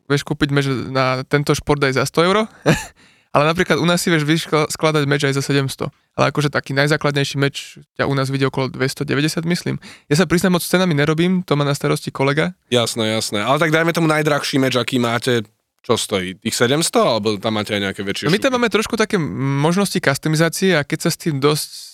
[0.06, 2.46] vieš kúpiť meč na tento šport aj za 100 euro,
[3.34, 5.90] ale napríklad u nás si vieš skladať meč aj za 700.
[6.18, 9.78] Ale akože taký najzákladnejší meč ťa u nás vidie okolo 290, myslím.
[10.10, 12.54] Ja sa priznám, moc cenami nerobím, to má na starosti kolega.
[12.70, 13.42] Jasné, jasné.
[13.42, 15.46] Ale tak dajme tomu najdrahší meč, aký máte,
[15.80, 16.36] čo stojí?
[16.42, 16.92] Tých 700?
[16.94, 19.16] Alebo tam máte aj nejaké väčšie No my tam máme trošku také
[19.62, 21.90] možnosti customizácie a keď sa s tým dosť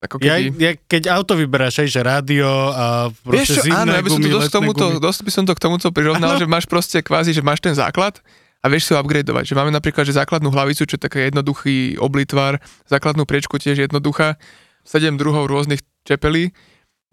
[0.00, 0.56] ako ja, keby...
[0.56, 4.20] ja, keď auto vyberáš, aj, že rádio a Vieš čo, proste áno, ja by som
[4.24, 5.04] to dosť, tomuto, gumy.
[5.04, 8.16] dosť by som to k tomuto prirovnal, že máš proste kvázi, že máš ten základ
[8.60, 9.52] a vieš si ho upgradeovať.
[9.52, 14.40] Že máme napríklad, že základnú hlavicu, čo je taký jednoduchý oblitvar, základnú priečku tiež jednoduchá,
[14.88, 16.56] 7 druhov rôznych čepelí.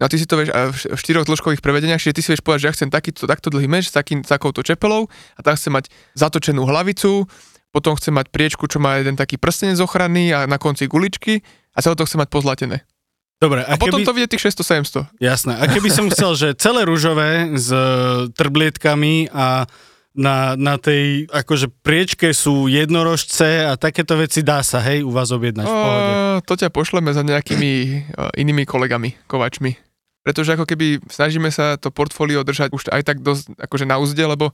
[0.00, 2.40] No a ty si to vieš a v štyroch dĺžkových prevedeniach, čiže ty si vieš
[2.40, 5.74] povedať, že ja chcem takýto, takto dlhý meč s takým, takouto čepelou a tam chcem
[5.74, 7.26] mať zatočenú hlavicu,
[7.74, 11.42] potom chcem mať priečku, čo má jeden taký prstenec ochranný a na konci guličky
[11.78, 12.82] a celé to chcem mať pozlatené.
[13.38, 15.14] Dobre, A a, potom keby, to vidie tých 600-700.
[15.22, 15.54] Jasné.
[15.62, 17.78] A keby som chcel, že celé rúžové s e,
[18.34, 19.70] trblietkami a
[20.18, 25.30] na, na tej akože priečke sú jednorožce a takéto veci dá sa, hej, u vás
[25.30, 26.10] objednať v pohode.
[26.10, 27.72] Uh, to ťa pošleme za nejakými
[28.18, 29.78] uh, inými kolegami, kovačmi.
[30.26, 34.26] Pretože ako keby snažíme sa to portfólio držať už aj tak dosť akože na úzde,
[34.26, 34.50] lebo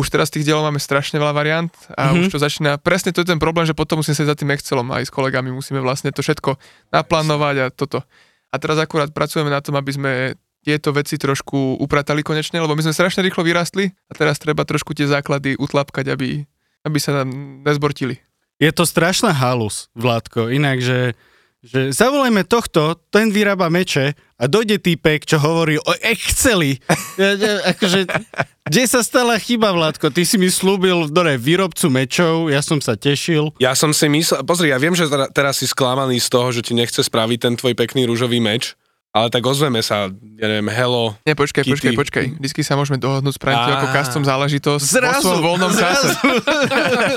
[0.00, 2.08] už teraz tých dielov máme strašne veľa variant a Mhm.
[2.08, 2.20] mm-hmm.
[2.24, 4.88] už to začína, presne to je ten problém, že potom musíme sa za tým Excelom
[4.88, 6.56] aj s kolegami, musíme vlastne to všetko
[6.88, 8.00] naplánovať a toto.
[8.50, 10.12] A teraz akurát pracujeme na tom, aby sme
[10.60, 14.92] tieto veci trošku upratali konečne, lebo my sme strašne rýchlo vyrastli a teraz treba trošku
[14.92, 16.44] tie základy utlapkať, aby,
[16.84, 17.32] aby sa nám
[17.64, 18.20] nezbortili.
[18.60, 21.16] Je to strašná halus, Vládko, inak, že,
[21.60, 26.80] že zavolajme tohto, ten vyrába meče a dojde týpek, čo hovorí o Exceli.
[27.68, 28.08] Akože,
[28.64, 30.08] kde sa stala chyba, Vládko?
[30.08, 33.52] Ty si mi slúbil dore, výrobcu mečov, ja som sa tešil.
[33.60, 36.64] Ja som si myslel, pozri, ja viem, že tera- teraz si sklamaný z toho, že
[36.64, 38.72] ti nechce spraviť ten tvoj pekný rúžový meč,
[39.10, 41.74] ale tak ozveme sa, ja neviem, hello, Nie, počkaj, Kitty.
[41.74, 42.26] počkaj, počkaj.
[42.38, 46.08] Vždycky sa môžeme dohodnúť, spraviť to ako custom záležitosť Zrazu, vo svojom voľnom čase.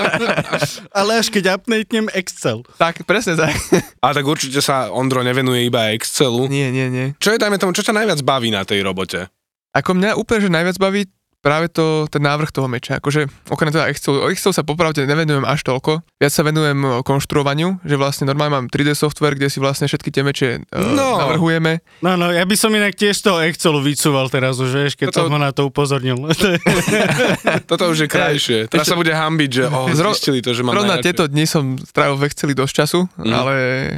[0.97, 2.65] Ale až keď upnatnem Excel.
[2.81, 3.53] Tak, presne tak.
[4.01, 6.49] ale tak určite sa Ondro nevenuje iba Excelu.
[6.49, 7.07] nie, nie, nie.
[7.21, 9.29] Čo je, dajme tomu, čo ťa najviac baví na tej robote?
[9.73, 11.05] Ako mňa úplne, že najviac baví
[11.43, 13.03] práve to, ten návrh toho meča.
[13.03, 15.99] Akože okrem teda Excel, o Excel sa popravde nevenujem až toľko.
[16.15, 20.07] Viac sa venujem o, konštruovaniu, že vlastne normálne mám 3D software, kde si vlastne všetky
[20.07, 21.19] tie meče uh, No.
[21.19, 21.83] navrhujeme.
[21.99, 25.27] No, no, ja by som inak tiež toho Excelu vycúval teraz už, vieš, keď Toto-
[25.27, 26.15] som ho na to upozornil.
[27.69, 28.57] Toto už je krajšie.
[28.67, 31.03] Teraz sa bude hambiť, že oh, Zro- zistili to, že mám najradšej.
[31.03, 33.33] tieto dni som strávil v Exceli dosť času, mm.
[33.33, 33.53] ale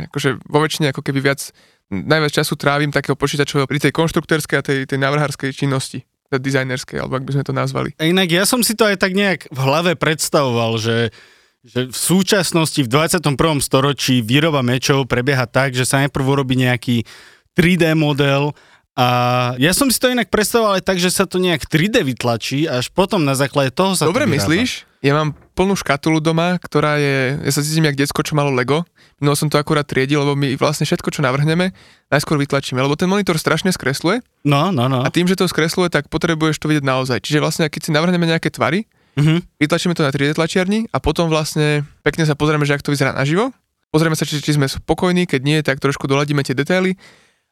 [0.09, 1.53] akože vo väčšine ako keby viac,
[1.87, 6.01] najviac času trávim takého počítačového pri tej konštruktérskej a tej, tej návrhárskej činnosti,
[6.33, 7.89] dizajnerskej, alebo ak by sme to nazvali.
[8.01, 11.13] A inak ja som si to aj tak nejak v hlave predstavoval, že,
[11.61, 13.37] že v súčasnosti v 21.
[13.61, 17.05] storočí výroba mečov prebieha tak, že sa najprv urobí nejaký
[17.55, 18.57] 3D model
[18.95, 19.07] a
[19.59, 22.79] ja som si to inak predstavoval aj tak, že sa to nejak 3D vytlačí a
[22.79, 24.39] až potom na základe toho sa Dobre to vyrába.
[24.39, 24.69] myslíš?
[25.03, 28.83] Ja mám plnú škatulu doma, ktorá je, ja sa cítim jak decko, čo malo Lego.
[29.17, 31.71] No som to akurát triedil, lebo my vlastne všetko, čo navrhneme,
[32.11, 34.99] najskôr vytlačíme, lebo ten monitor strašne skresluje No, no, no.
[34.99, 37.23] a tým, že to skresluje, tak potrebuješ to vidieť naozaj.
[37.23, 38.83] Čiže vlastne, keď si navrhneme nejaké tvary,
[39.15, 39.47] Mhm.
[39.63, 43.15] vytlačíme to na 3D tlačiarni a potom vlastne pekne sa pozrieme, že ak to vyzerá
[43.15, 43.55] naživo.
[43.87, 46.99] Pozrieme sa, či, či sme spokojní, keď nie, tak trošku doladíme tie detaily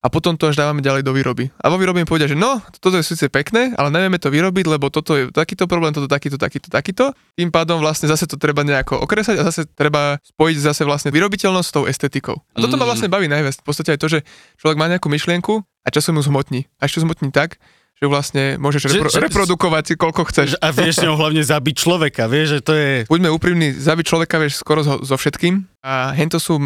[0.03, 1.47] a potom to až dávame ďalej do výroby.
[1.63, 4.65] A vo výrobe im povedia, že no, toto je síce pekné, ale nevieme to vyrobiť,
[4.67, 7.15] lebo toto je takýto problém, toto takýto, takýto, takýto.
[7.33, 11.67] Tým pádom vlastne zase to treba nejako okresať a zase treba spojiť zase vlastne vyrobiteľnosť
[11.67, 12.35] s tou estetikou.
[12.51, 12.89] A toto ma Mm.
[12.91, 13.63] vlastne baví najviac.
[13.63, 14.19] V podstate aj to, že
[14.59, 16.67] človek má nejakú myšlienku a časom ju zhmotní.
[16.77, 17.55] A ešte zhmotní tak,
[17.95, 20.47] že vlastne môžeš Že- repro- že- reprodukovať si koľko chceš.
[20.59, 22.89] A vieš ňou hlavne zabiť človeka, vieš, že to je...
[23.07, 25.63] buďme úprimní, zabiť človeka vieš skoro so, so všetkým.
[25.79, 26.59] A hento sú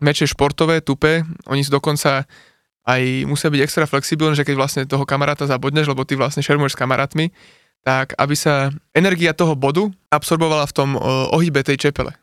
[0.00, 2.24] meče športové, tupé, oni sú dokonca
[2.88, 6.72] aj musia byť extra flexibilné, že keď vlastne toho kamaráta zabodneš, lebo ty vlastne šermuješ
[6.72, 7.28] s kamarátmi,
[7.84, 11.00] tak aby sa energia toho bodu absorbovala v tom o,
[11.36, 12.16] ohybe tej čepele.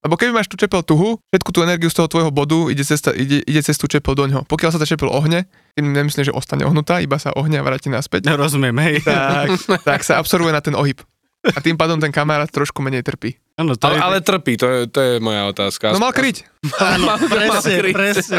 [0.00, 3.04] Lebo keby máš tú čepel tuhu, všetku tú energiu z toho tvojho bodu ide cez,
[3.12, 4.48] ide, ide cez tú čepel do ňoho.
[4.48, 5.44] Pokiaľ sa tá čepel ohne,
[5.76, 9.04] tým nemyslím, že ostane ohnutá, iba sa ohne a vráti naspäť, Rozumiem, hej.
[9.04, 11.04] tak, tak sa absorbuje na ten ohyb.
[11.40, 13.40] A tým pádom ten kamarát trošku menej trpí.
[13.56, 14.00] Áno, to Ale, je...
[14.00, 15.92] ale trpí, to je, to je moja otázka.
[15.92, 16.44] No mal kryť.
[16.80, 17.94] Áno, presne, kryť.
[17.96, 18.38] presne.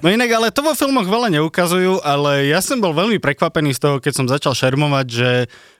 [0.00, 3.80] No inak, ale to vo filmoch veľa neukazujú, ale ja som bol veľmi prekvapený z
[3.80, 5.30] toho, keď som začal šermovať, že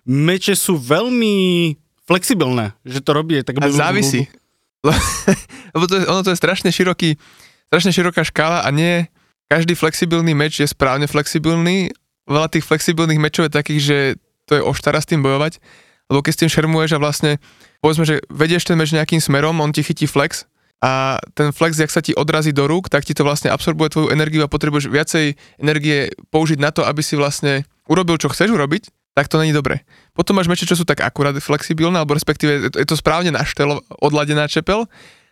[0.05, 3.57] meče sú veľmi flexibilné, že to robí tak...
[3.61, 4.29] A závisí.
[5.75, 7.17] Lebo to je, ono to je strašne široký,
[7.73, 9.09] strašne široká škála a nie
[9.47, 11.95] každý flexibilný meč je správne flexibilný.
[12.27, 13.99] Veľa tých flexibilných mečov je takých, že
[14.47, 15.59] to je oštara s tým bojovať,
[16.07, 17.43] lebo keď s tým šermuješ a vlastne,
[17.83, 20.47] povedzme, že vedieš ten meč nejakým smerom, on ti chytí flex
[20.85, 24.09] a ten flex, jak sa ti odrazí do rúk, tak ti to vlastne absorbuje tvoju
[24.13, 28.93] energiu a potrebuješ viacej energie použiť na to, aby si vlastne urobil, čo chceš urobiť,
[29.17, 29.89] tak to není dobre.
[30.13, 33.81] Potom máš meče, čo sú tak akurát flexibilné, alebo respektíve je to- správne na štel,
[34.05, 34.85] odladená čepel,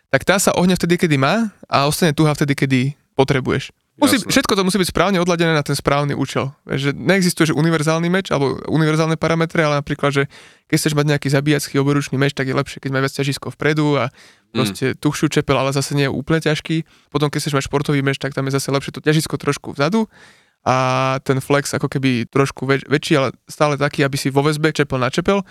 [0.09, 2.79] tak tá sa ohne vtedy, kedy má a ostane tuhá vtedy, kedy
[3.13, 3.69] potrebuješ.
[3.95, 6.51] Musí, všetko to musí byť správne odladené na ten správny účel.
[6.67, 10.23] Že neexistuje že univerzálny meč alebo univerzálne parametre, ale napríklad, že
[10.67, 13.95] keď chceš mať nejaký zabíjacký oboručný meč, tak je lepšie, keď má viac ťažisko vpredu
[13.95, 14.11] a
[14.51, 17.07] proste tuhšiu čepel, ale zase nie je úplne ťažký.
[17.07, 20.11] Potom keď chceš mať športový meč, tak tam je zase lepšie to ťažisko trošku vzadu
[20.65, 20.75] a
[21.21, 24.97] ten flex ako keby trošku väč- väčší, ale stále taký, aby si vo väzbe čepel
[24.97, 25.45] na čepel,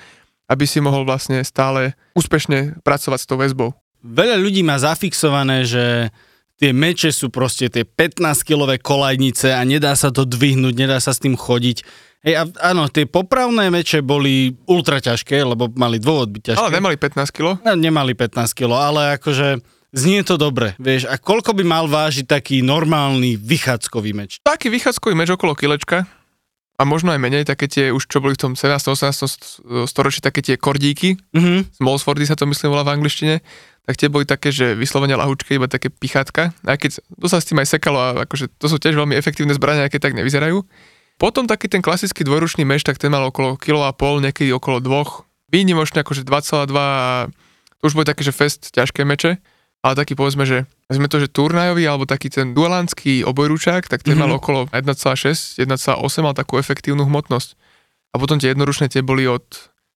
[0.50, 3.72] aby si mohol vlastne stále úspešne pracovať s tou väzbou.
[4.04, 6.12] Veľa ľudí má zafixované, že
[6.64, 11.20] tie meče sú proste tie 15-kilové kolajnice a nedá sa to dvihnúť, nedá sa s
[11.20, 11.85] tým chodiť.
[12.24, 16.64] Hej, a áno, tie popravné meče boli ultra ťažké, lebo mali dôvod byť ťažké.
[16.64, 17.61] Ale nemali 15 kg.
[17.61, 19.61] No, nemali 15 kg, ale akože
[19.92, 21.05] znie to dobre, vieš.
[21.05, 24.40] A koľko by mal vážiť taký normálny vychádzkový meč?
[24.40, 26.09] Taký vychádzkový meč okolo kilečka
[26.74, 28.74] a možno aj menej, také tie už čo boli v tom 17.
[28.82, 29.30] 18.
[29.30, 31.78] st- storočí, také tie kordíky, Mhm.
[31.78, 33.38] Smallswordy sa to myslím volá v angličtine,
[33.84, 36.56] tak tie boli také, že vyslovene lahučké, iba také pichátka.
[36.64, 39.52] A keď to sa s tým aj sekalo a akože to sú tiež veľmi efektívne
[39.52, 40.64] zbrania, aké tak nevyzerajú.
[41.14, 44.82] Potom taký ten klasický dvojručný meč, tak ten mal okolo kilo a pol, niekedy okolo
[44.82, 45.22] dvoch.
[45.46, 47.30] Výnimočne akože 2,2 a
[47.78, 49.38] to už boli také, že fest ťažké meče.
[49.84, 54.14] Ale taký povedzme, že sme to, že turnajový alebo taký ten dualánsky obojručák, tak ten
[54.14, 54.20] Mhm.
[54.20, 57.56] mal okolo 1,6, 1,8 mal takú efektívnu hmotnosť.
[58.10, 59.42] A potom tie jednoručné tie boli od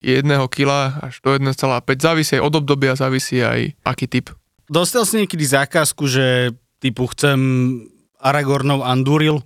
[0.00, 1.98] 1 kg až do 1,5.
[1.98, 4.30] Závisí aj od obdobia, závisí aj aký typ.
[4.64, 7.38] Dostal si niekedy zákazku, že typu chcem
[8.16, 9.40] Aragornov Anduril?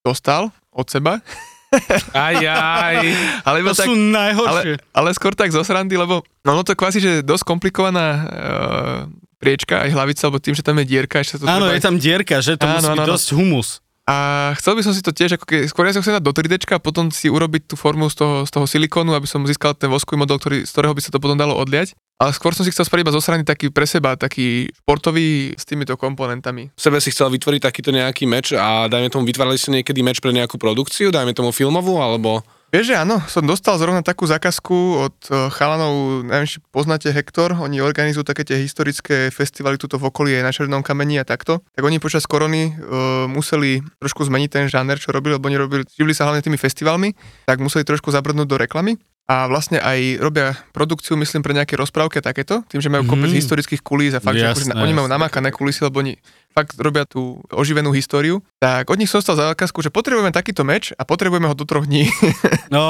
[0.00, 1.20] Dostal od seba,
[2.16, 2.96] Aj, aj.
[3.44, 4.80] ale To tak, sú najhoršie.
[4.80, 9.00] ale, ale skôr tak zo srandy, lebo no, no to kvázi, že dosť komplikovaná uh,
[9.38, 11.84] priečka, aj hlavica, lebo tým, že tam je dierka, ešte sa to Áno, treba je
[11.86, 13.12] tam dierka, že to Áno, musí byť áno, áno.
[13.14, 13.68] dosť humus.
[14.08, 14.16] A
[14.56, 16.64] chcel by som si to tiež, ako ke, skôr ja som chcel dať do 3D
[16.72, 19.92] a potom si urobiť tú formu z toho, z toho silikónu, aby som získal ten
[19.92, 21.92] voskový model, ktorý, z ktorého by sa to potom dalo odliať.
[22.16, 25.68] Ale skôr som si chcel spraviť iba zo strany taký pre seba, taký športový s
[25.68, 26.72] týmito komponentami.
[26.72, 30.24] V sebe si chcel vytvoriť takýto nejaký meč a dajme tomu, vytvárali ste niekedy meč
[30.24, 32.40] pre nejakú produkciu, dajme tomu filmovú, alebo...
[32.68, 34.76] Vieš, že áno, som dostal zrovna takú zákazku
[35.08, 40.12] od eh, chalanov, neviem, či poznáte Hektor, oni organizujú také tie historické festivaly tuto v
[40.12, 41.64] okolí aj na Černom kameni a takto.
[41.72, 45.82] Tak oni počas korony uh, museli trošku zmeniť ten žáner, čo robili, lebo oni robili,
[45.88, 47.16] živili sa hlavne tými festivalmi,
[47.48, 49.00] tak museli trošku zabrdnúť do reklamy.
[49.28, 53.84] A vlastne aj robia produkciu, myslím, pre nejaké rozprávky takéto, tým, že majú kopec historických
[53.84, 56.16] kulís a fakt, že Jasné, akože na- oni majú namakané kulisy, lebo oni
[56.48, 58.40] fakt robia tú oživenú históriu.
[58.56, 61.84] Tak od nich som dostal zákazku, že potrebujeme takýto meč a potrebujeme ho do troch
[61.84, 62.08] dní.
[62.72, 62.80] No,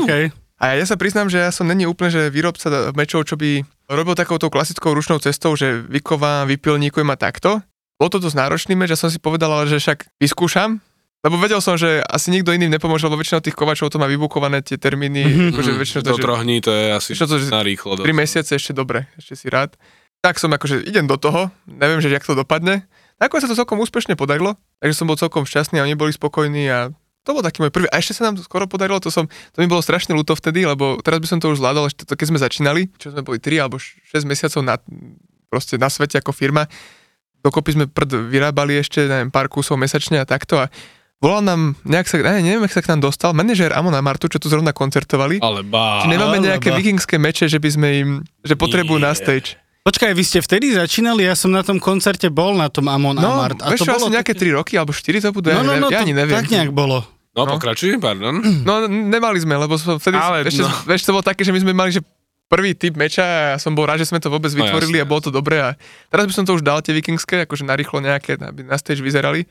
[0.00, 0.30] okej.
[0.58, 4.14] A ja sa priznám, že ja som není úplne, že výrobca mečov, čo by robil
[4.14, 7.62] takouto klasickou ručnou cestou, že vykovám, vypilníkujem a takto.
[7.94, 10.78] Bol to dosť náročný meč a som si povedal, že však vyskúšam,
[11.20, 14.60] lebo vedel som, že asi nikto iný nepomôže, lebo väčšinou tých kovačov to má vybukované
[14.60, 15.46] tie termíny, Mhm.
[15.52, 17.96] akože Mhm, väčšinou to, do troch dní to je asi Čo to, že- na rýchlo.
[17.96, 19.74] 3 mesiace ešte dobre, ešte si rád.
[20.18, 22.86] Tak som akože, idem do toho, neviem, že jak to dopadne.
[23.16, 26.66] Nakoniec sa to celkom úspešne podarilo, takže som bol celkom šťastný a oni boli spokojní
[26.66, 27.86] a to bol taký môj prvý.
[27.88, 30.62] A ešte sa nám to skoro podarilo, to, som, to mi bolo strašne ľúto vtedy,
[30.64, 33.36] lebo teraz by som to už zvládol, ešte to, keď sme začínali, čo sme boli
[33.36, 34.74] 3 alebo 6 mesiacov na,
[35.46, 36.66] proste na svete ako firma.
[37.38, 40.66] Dokopy sme prd vyrábali ešte, neviem, pár kusov mesačne a takto a
[41.18, 44.26] volal nám, nejak sa, ne, neviem, jak sa k nám dostal, manažér Amon a Martu,
[44.26, 45.38] čo tu zrovna koncertovali.
[45.38, 46.00] Ale bá.
[46.00, 46.76] Či nemáme ale nejaké ba.
[46.76, 49.58] vikingské meče, že by sme im, že potrebujú na stage.
[49.80, 53.40] Počkaj, vy ste vtedy začínali, ja som na tom koncerte bol, na tom Amon No,
[53.40, 53.56] Amart.
[53.64, 56.00] vieš čo, asi nejaké 3 roky, alebo 4 to budú, ja, No, no, no, ja
[56.00, 56.36] to, ani neviem.
[56.36, 57.00] tak nejak bolo.
[57.32, 57.54] No, No.
[57.54, 58.38] pokračuj, pardon.
[58.68, 60.68] No, nemali sme, lebo som vtedy, Ale ešte, no.
[60.84, 62.04] vieš, to bolo také, že my sme mali, že
[62.46, 65.04] prvý typ meča a ja som bol rád, že sme to vôbec No, vytvorili jasne,
[65.04, 65.72] a bolo to dobré a
[66.06, 69.44] teraz by som to už dal tie vikingské, akože narýchlo nejaké, aby na stage vyzerali,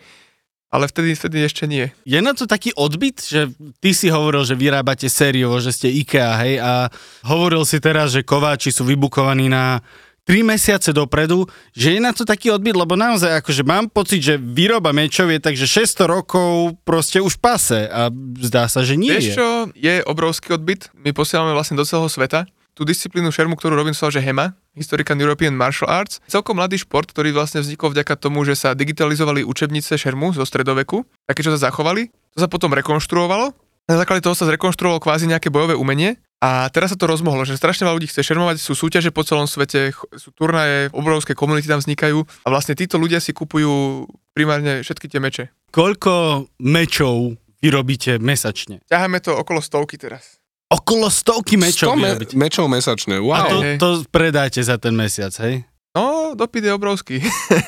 [0.68, 1.88] ale vtedy, vtedy ešte nie.
[2.04, 3.48] Je na to taký odbyt, že
[3.80, 6.92] ty si hovoril, že vyrábate sériovo, že ste IKEA, hej, a
[7.24, 9.80] hovoril si teraz, že kováči sú vybukovaní na
[10.28, 14.36] 3 mesiace dopredu, že je na to taký odbyt, lebo naozaj akože mám pocit, že
[14.36, 18.12] výroba mečov je takže 600 rokov proste už pase a
[18.44, 19.36] zdá sa, že nie Vieš je.
[19.40, 22.44] čo, je obrovský odbyt, my posielame vlastne do celého sveta,
[22.78, 26.22] tú disciplínu šermu, ktorú robím, sa že HEMA, Historical European Martial Arts.
[26.30, 31.02] Celkom mladý šport, ktorý vlastne vznikol vďaka tomu, že sa digitalizovali učebnice šermu zo stredoveku,
[31.26, 32.14] také, čo sa zachovali.
[32.38, 33.58] To sa potom rekonštruovalo.
[33.90, 37.58] Na základe toho sa zrekonštruovalo kvázi nejaké bojové umenie a teraz sa to rozmohlo, že
[37.58, 41.82] strašne veľa ľudí chce šermovať, sú súťaže po celom svete, sú turnaje, obrovské komunity tam
[41.82, 45.50] vznikajú a vlastne títo ľudia si kupujú primárne všetky tie meče.
[45.72, 48.86] Koľko mečov vyrobíte mesačne?
[48.86, 50.37] Ťaháme to okolo stovky teraz.
[50.68, 53.48] Okolo stovky mečov 100 me- mečov mesačne, A wow.
[53.48, 53.76] to, Hej.
[53.80, 55.64] to predáte za ten mesiac, hej?
[55.96, 57.16] No, dopyt je obrovský.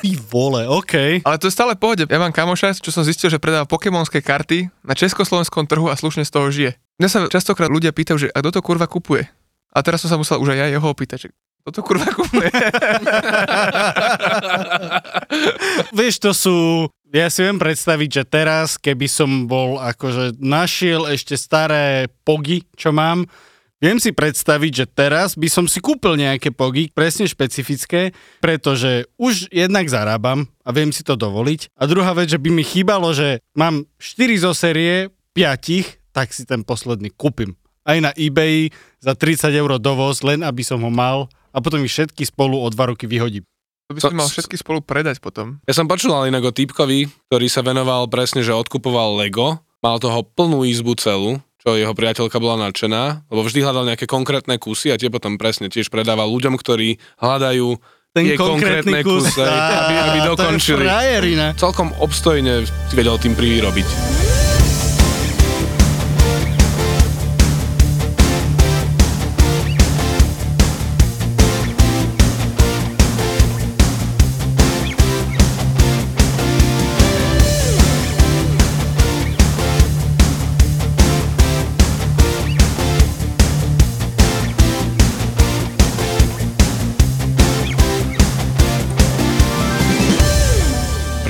[0.04, 1.24] Ty vole, OK.
[1.24, 2.06] Ale to je stále pohode.
[2.06, 6.22] Ja mám kamoša, čo som zistil, že predáva pokémonské karty na československom trhu a slušne
[6.22, 6.70] z toho žije.
[7.00, 9.26] Mňa sa častokrát ľudia pýtajú, že a kto to kurva kupuje?
[9.72, 11.28] A teraz som sa musel už aj ja jeho opýtať, že
[11.64, 12.48] kto to kurva kupuje?
[15.90, 16.56] Vieš, to sú...
[17.10, 22.94] Ja si viem predstaviť, že teraz, keby som bol akože našiel ešte staré pogy, čo
[22.94, 23.26] mám,
[23.82, 29.50] viem si predstaviť, že teraz by som si kúpil nejaké pogy, presne špecifické, pretože už
[29.50, 31.74] jednak zarábam a viem si to dovoliť.
[31.74, 36.46] A druhá vec, že by mi chýbalo, že mám 4 zo série, 5, tak si
[36.46, 37.58] ten posledný kúpim.
[37.82, 38.70] Aj na eBay
[39.02, 42.70] za 30 eur dovoz, len aby som ho mal a potom ich všetky spolu o
[42.70, 43.42] dva roky vyhodím.
[43.90, 45.58] To by si To- mal všetky spolu predať potom.
[45.66, 50.22] Ja som počul inak o týpkovi, ktorý sa venoval presne, že odkupoval Lego, mal toho
[50.22, 54.96] plnú izbu celú, čo jeho priateľka bola nadšená, lebo vždy hľadal nejaké konkrétne kusy a
[54.96, 57.66] tie potom presne tiež predával ľuďom, ktorí hľadajú
[58.14, 60.86] Ten tie konkrétne kus, kusy, aby, aby dokončili.
[60.86, 61.46] To je.
[61.58, 64.49] Celkom obstojne si vedel tým prirobiť.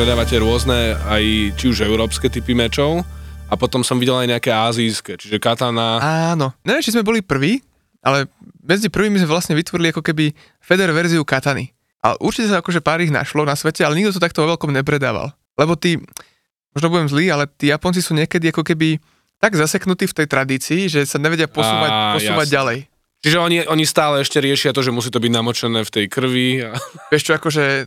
[0.01, 1.25] Predávate rôzne aj
[1.61, 3.05] či už európske typy mečov
[3.53, 6.01] a potom som videl aj nejaké azijské, čiže katana.
[6.33, 6.57] Áno.
[6.65, 7.61] Neviem, či sme boli prví,
[8.01, 8.25] ale
[8.65, 11.77] medzi prvými sme vlastne vytvorili ako keby Feder verziu katany.
[12.01, 14.73] A určite sa akože pár ich našlo na svete, ale nikto to takto vo veľkom
[14.73, 15.37] nepredával.
[15.61, 16.01] Lebo tí,
[16.73, 18.97] možno budem zlý, ale tí Japonci sú niekedy ako keby
[19.37, 22.57] tak zaseknutí v tej tradícii, že sa nevedia posúvať, Á, posúvať jasne.
[22.57, 22.79] ďalej.
[23.21, 26.65] Čiže oni, oni stále ešte riešia to, že musí to byť namočené v tej krvi.
[26.65, 26.73] A...
[27.13, 27.85] Vieš čo, akože,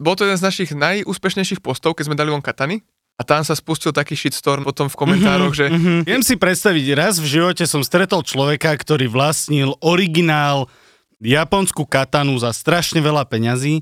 [0.00, 2.80] bol to jeden z našich najúspešnejších postov, keď sme dali von katany.
[3.16, 6.04] A tam sa spustil taký shitstorm potom v komentároch, že Mhm.
[6.04, 10.68] Viem si predstaviť, raz v živote som stretol človeka, ktorý vlastnil originál
[11.16, 13.80] japonskú katanu za strašne veľa peňazí.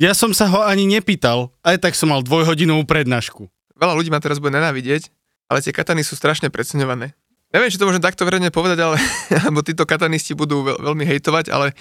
[0.00, 3.52] Ja som sa ho ani nepýtal, aj tak som mal dvojhodinovú prednášku.
[3.76, 5.12] veľa ľudí ma teraz bude nenávidieť,
[5.52, 7.12] ale tie katany sú strašne preceňované.
[7.52, 8.96] Neviem, či to môžem takto verejne povedať, ale
[9.50, 11.76] lebo títo katanisti budú veľ, veľmi hejtovať, ale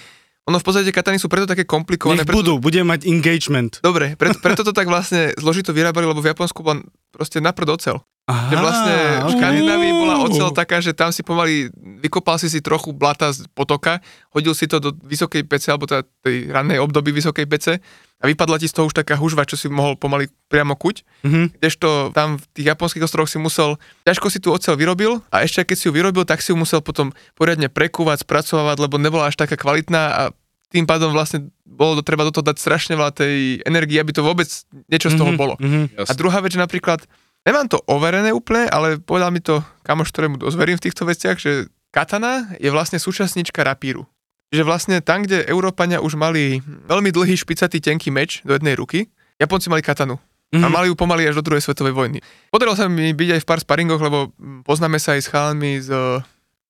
[0.49, 2.25] ono v podstate katany sú preto také komplikované.
[2.25, 3.77] Nech preto, budú, budem mať engagement.
[3.85, 6.81] Dobre, preto, preto to tak vlastne zložito vyrábali, lebo v Japonsku bola
[7.13, 8.01] proste naprd ocel.
[8.29, 9.29] Aha, Že vlastne v.
[9.33, 14.05] Škandinávii bola ocel taká, že tam si pomaly vykopal si si trochu blata z potoka,
[14.29, 17.81] hodil si to do vysokej pece, alebo teda tej rannej obdoby vysokej pece
[18.21, 21.01] a vypadla ti z toho už taká hužva, čo si mohol pomaly priamo kuť.
[21.25, 21.57] Mhm.
[21.57, 25.65] Kdežto tam v tých japonských ostrovoch si musel, ťažko si tú oceľ vyrobil a ešte
[25.65, 29.41] keď si ju vyrobil, tak si ju musel potom poriadne prekúvať, spracovať, lebo nebola až
[29.41, 30.23] taká kvalitná a
[30.69, 34.45] tým pádom vlastne bolo treba do toho dať strašne veľa tej energie, aby to vôbec
[34.85, 35.57] niečo z toho bolo.
[35.57, 35.97] Mhm.
[35.97, 37.03] A druhá vec, že napríklad,
[37.41, 41.37] nemám to overené úplne, ale povedal mi to kamoš, ktorému dosť verím v týchto veciach,
[41.41, 41.51] že
[41.89, 44.05] katana je vlastne súčasnička rapíru.
[44.49, 49.09] Že vlastne tam, kde Európania už mali veľmi dlhý, špicatý, tenký meč do jednej ruky,
[49.37, 50.17] Japonci mali katanu.
[50.49, 50.73] A Mhm.
[50.73, 52.25] mali ju pomaly až do druhej svetovej vojny.
[52.49, 55.77] Podarilo sa mi byť aj v pár sparingoch, lebo mm, poznáme sa aj s chalami
[55.77, 55.93] z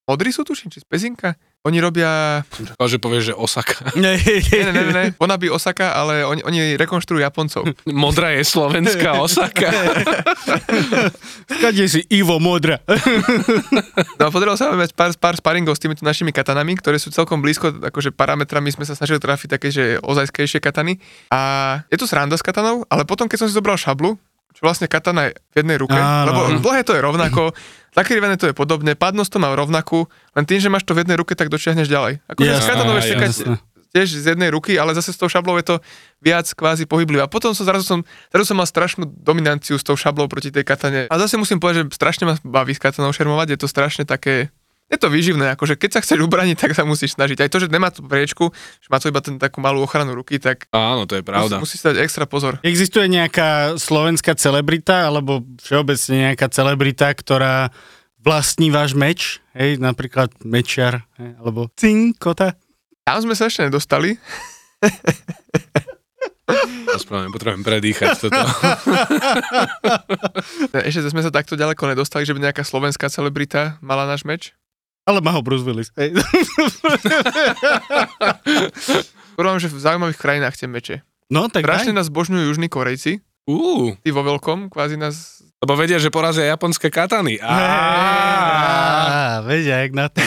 [0.09, 1.37] eh, Modrisu, tuším, či z Pezinka.
[1.67, 2.41] Oni robia...
[2.55, 3.91] Čakal, že povieš, že Osaka.
[3.99, 7.67] Nie, ne, ne, ne, ona by Osaka, ale oni, oni rekonštruujú Japoncov.
[7.85, 9.67] Modrá je slovenská Osaka.
[11.59, 12.79] Skade si Ivo Modra.
[14.15, 17.43] No a podarilo sa mať pár, pár sparingov s týmito našimi katanami, ktoré sú celkom
[17.43, 20.95] blízko, akože parametrami sme sa snažili trafiť také, že ozajskejšie katany.
[21.27, 24.15] A je to sranda s katanou, ale potom, keď som si zobral šablu,
[24.59, 26.33] čo vlastne katana je v jednej ruke, Áno.
[26.33, 27.53] lebo dlhé to je rovnako,
[27.95, 31.17] zakrivené to je podobne, padnosť to má rovnakú, len tým, že máš to v jednej
[31.17, 32.21] ruke, tak dočiahneš ďalej.
[32.21, 33.55] S Jasné, katanou vieš sekať jasné.
[33.89, 35.75] tiež z jednej ruky, ale zase s tou šablou je to
[36.21, 37.25] viac kvázi pohyblivé.
[37.25, 37.99] A potom som zrazu som,
[38.29, 41.09] zrazu som mal strašnú dominanciu s tou šablou proti tej katane.
[41.09, 44.53] A zase musím povedať, že strašne ma baví s katanou šermovať, je to strašne také
[44.89, 47.45] je to výživné, akože keď sa chceš ubraniť, tak sa musíš snažiť.
[47.45, 48.49] Aj to, že nemá tú priečku,
[48.81, 51.61] že má to iba ten takú malú ochranu ruky, tak Áno, to je pravda.
[51.61, 52.57] musí, musí dať extra pozor.
[52.65, 57.69] Existuje nejaká slovenská celebrita, alebo všeobecne nejaká celebrita, ktorá
[58.19, 62.57] vlastní váš meč, hej, napríklad mečiar, hej, alebo cinkota.
[63.05, 64.17] Tam sme sa ešte nedostali.
[66.89, 68.41] Ospravedlňujem, potrebujem predýchať toto.
[70.89, 74.57] Ešte sme sa takto ďaleko nedostali, že by nejaká slovenská celebrita mala náš meč.
[75.09, 75.89] Ale má ho Bruce Willis.
[75.97, 76.13] Hej.
[79.33, 80.95] Skoro že v zaujímavých krajinách tie meče.
[81.33, 83.25] No, tak Strašne nás božňujú južní Korejci.
[83.49, 85.41] Uú, Tí vo veľkom, kvázi nás...
[85.65, 87.41] lebo vedia, že porazia japonské katany.
[89.49, 90.21] Vedia, jak na to.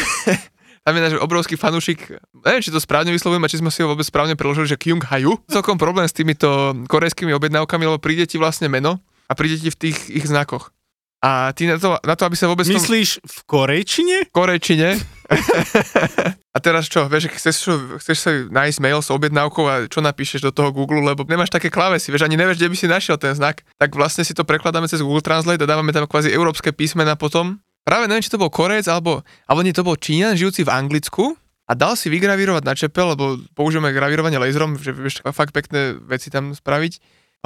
[0.83, 2.11] Tam je náš obrovský fanúšik,
[2.43, 4.99] neviem, či to správne vyslovujem a či sme si ho vôbec správne preložili, že Kyung
[4.99, 5.39] Haju.
[5.47, 8.99] Celkom problém s týmito korejskými objednávkami, lebo príde ti vlastne meno
[9.31, 10.75] a príde ti v tých ich znakoch.
[11.23, 14.27] A ty na to, na to aby sa vôbec v tom Myslíš v korejčine?
[14.35, 14.99] korejčine...
[16.57, 17.57] a teraz čo, vieš, chceš,
[18.03, 21.71] chceš sa nájsť mail s objednávkou a čo napíšeš do toho Google, lebo nemáš také
[21.71, 23.63] klávesy, vieš, ani nevieš, kde by si našiel ten znak.
[23.79, 27.63] Tak vlastne si to prekladáme cez Google Translate a dávame tam kvázi európske písmena potom.
[27.87, 31.39] Práve neviem, či to bol Korejec, alebo, alebo nie, to bol Číňan, žijúci v Anglicku
[31.71, 36.35] a dal si vygravírovať na čepel, lebo používame gravírovanie laserom, že vieš fakt pekné veci
[36.35, 36.93] tam spraviť,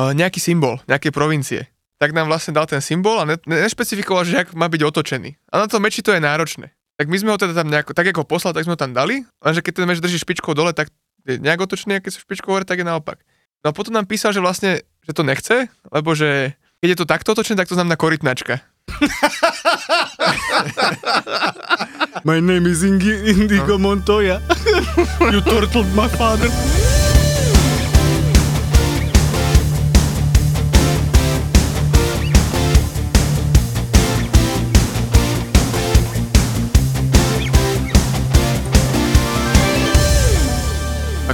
[0.01, 1.69] uh, nejaký symbol, nejaké provincie.
[1.97, 5.31] Tak nám vlastne dal ten symbol a ne, ne, nešpecifikoval, že ak má byť otočený.
[5.53, 6.77] A na to meči to je náročné.
[6.97, 9.25] Tak my sme ho teda tam nejako, tak ako poslal, tak sme ho tam dali,
[9.45, 10.89] lenže keď ten meč drží špičkou dole, tak
[11.29, 13.21] je nejak otočný, a keď sú špičkou hore, tak je naopak.
[13.65, 17.07] No a potom nám písal, že vlastne, že to nechce, lebo že keď je to
[17.09, 18.61] takto otočené, tak to znamená korytnačka.
[22.25, 24.41] My name is Indigo Montoya.
[25.33, 26.51] you turtled my father.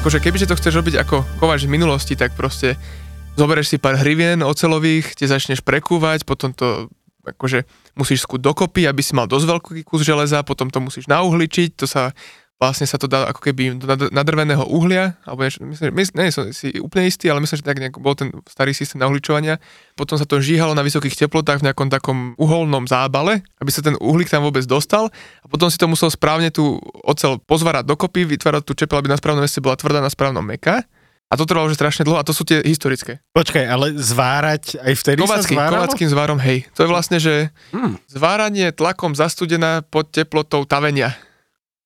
[0.03, 2.75] Akože kebyže to chceš robiť ako kováč v minulosti, tak proste
[3.39, 6.91] zoberieš si pár hrivien ocelových, tie začneš prekúvať, potom to
[7.23, 7.63] akože
[7.95, 11.87] musíš skúť dokopy, aby si mal dosť veľký kus železa, potom to musíš nauhličiť, to
[11.87, 12.11] sa
[12.63, 16.31] vlastne sa to dá ako keby do nad- nadrveného uhlia, alebo niečo, myslím, myslím, nie
[16.31, 19.59] som si úplne istý, ale myslím, že tak nejak bol ten starý systém nauhličovania.
[19.93, 23.99] Potom sa to žíhalo na vysokých teplotách v nejakom takom uholnom zábale, aby sa ten
[23.99, 25.11] uhlík tam vôbec dostal
[25.43, 29.19] a potom si to musel správne tú ocel pozvárať dokopy, vytvárať tú čepel, aby na
[29.19, 30.87] správnom mieste bola tvrdá, na správnom meká.
[31.27, 33.25] A to trvalo už strašne dlho a to sú tie historické.
[33.33, 35.77] Počkaj, ale zvárať aj vtedy Kovacký, sa zváralo?
[35.81, 36.69] kovackým zvárom, hej.
[36.77, 37.97] To je vlastne, že Hmm.
[38.07, 41.17] zváranie tlakom zastudená pod teplotou tavenia.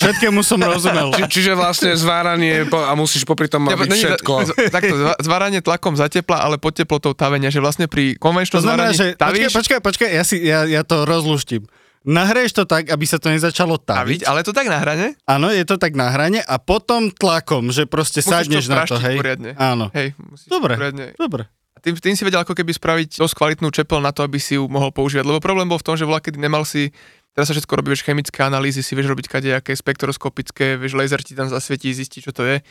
[0.07, 1.11] Všetkému som rozumel.
[1.13, 4.33] Či, čiže vlastne zváranie a musíš popri tom mať není- všetko.
[4.45, 8.65] z- Takto, zváranie tlakom za tepla, ale pod teplotou tavenia, že vlastne pri konvenčnom To
[8.65, 9.13] zváraní že...
[9.13, 11.67] Počkaj, tavíš, počkaj, počkaj, ja, si, ja, ja to rozluštím.
[12.03, 14.31] Nahraješ to tak, aby sa to nezačalo taviť, taviť.
[14.31, 15.19] ale to tak na hrane.
[15.27, 18.87] Áno, je to tak na hrane a potom tlakom, že proste Musíš to sadneš na
[18.87, 19.17] to, hej.
[19.17, 19.51] poriadne.
[19.57, 19.91] Áno.
[19.91, 20.79] Hej, musíš Dobre.
[20.79, 21.19] poriadne.
[21.19, 21.51] Dobre.
[21.75, 24.55] A tým, tým si vedel ako keby spraviť dosť kvalitnú čepel na to, aby si
[24.55, 25.27] ju mohol používať.
[25.27, 26.95] Lebo problém bol v tom, že voľa, kedy nemal si
[27.37, 31.37] Teraz sa všetko robí, vieš, chemické analýzy, si vieš robiť kadejaké spektroskopické, vieš, laser ti
[31.37, 32.65] tam zasvietí, zistí, čo to je.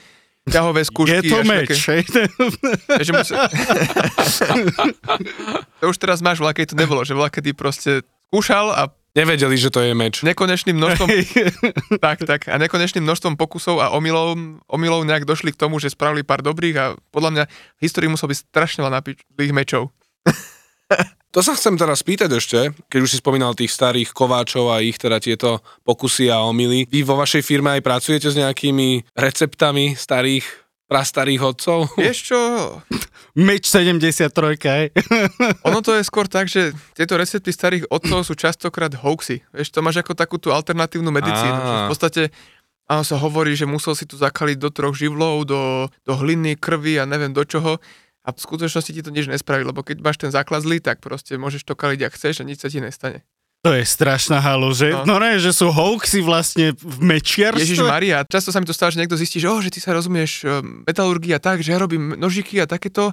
[0.49, 1.21] Ťahové skúšky.
[1.21, 3.33] Je to meč, také- že musí...
[5.81, 8.01] to už teraz máš, voľa, keď to nebolo, že voľa, kedy proste
[8.33, 10.27] skúšal a Nevedeli, že to je meč.
[10.27, 11.07] nekonečným množstvom,
[12.03, 14.35] tak, tak, a nekonečným množstvom pokusov a omylov,
[14.67, 16.85] omylov nejak došli k tomu, že spravili pár dobrých a
[17.15, 19.95] podľa mňa v histórii musel byť strašne veľa napíčných mečov.
[21.35, 24.95] To sa chcem teraz spýtať ešte, keď už si spomínal tých starých kováčov a ich
[24.95, 26.87] teda tieto pokusy a omily.
[26.87, 30.47] Vy vo vašej firme aj pracujete s nejakými receptami starých,
[30.87, 31.91] prastarých odcov?
[31.99, 32.39] Vieš čo,
[33.35, 34.31] Meč 73,
[34.63, 34.85] hej.
[35.67, 39.43] ono to je skôr tak, že tieto recepty starých otcov sú častokrát hoaxy.
[39.51, 41.59] Vieš, to máš ako takú tú alternatívnu medicínu.
[41.59, 42.31] V podstate
[42.87, 46.95] áno, sa hovorí, že musel si tu zakaliť do troch živlov, do, do hliny, krvi
[46.95, 47.75] a neviem do čoho.
[48.25, 51.37] A v skutočnosti ti to nič nespraví, lebo keď máš ten základ zlý, tak proste
[51.37, 53.21] môžeš to kaliť, ak chceš a nič sa ti nestane.
[53.61, 54.93] To je strašná halu, že?
[54.93, 55.05] No.
[55.05, 57.65] No, ne, že sú hoaxy vlastne v mečiarstve.
[57.65, 59.89] Ježiš Maria, často sa mi to stáva, že niekto zistí, že, oh, že ty sa
[59.93, 63.09] rozumieš um, metalurgii a tak, že ja robím nožiky a takéto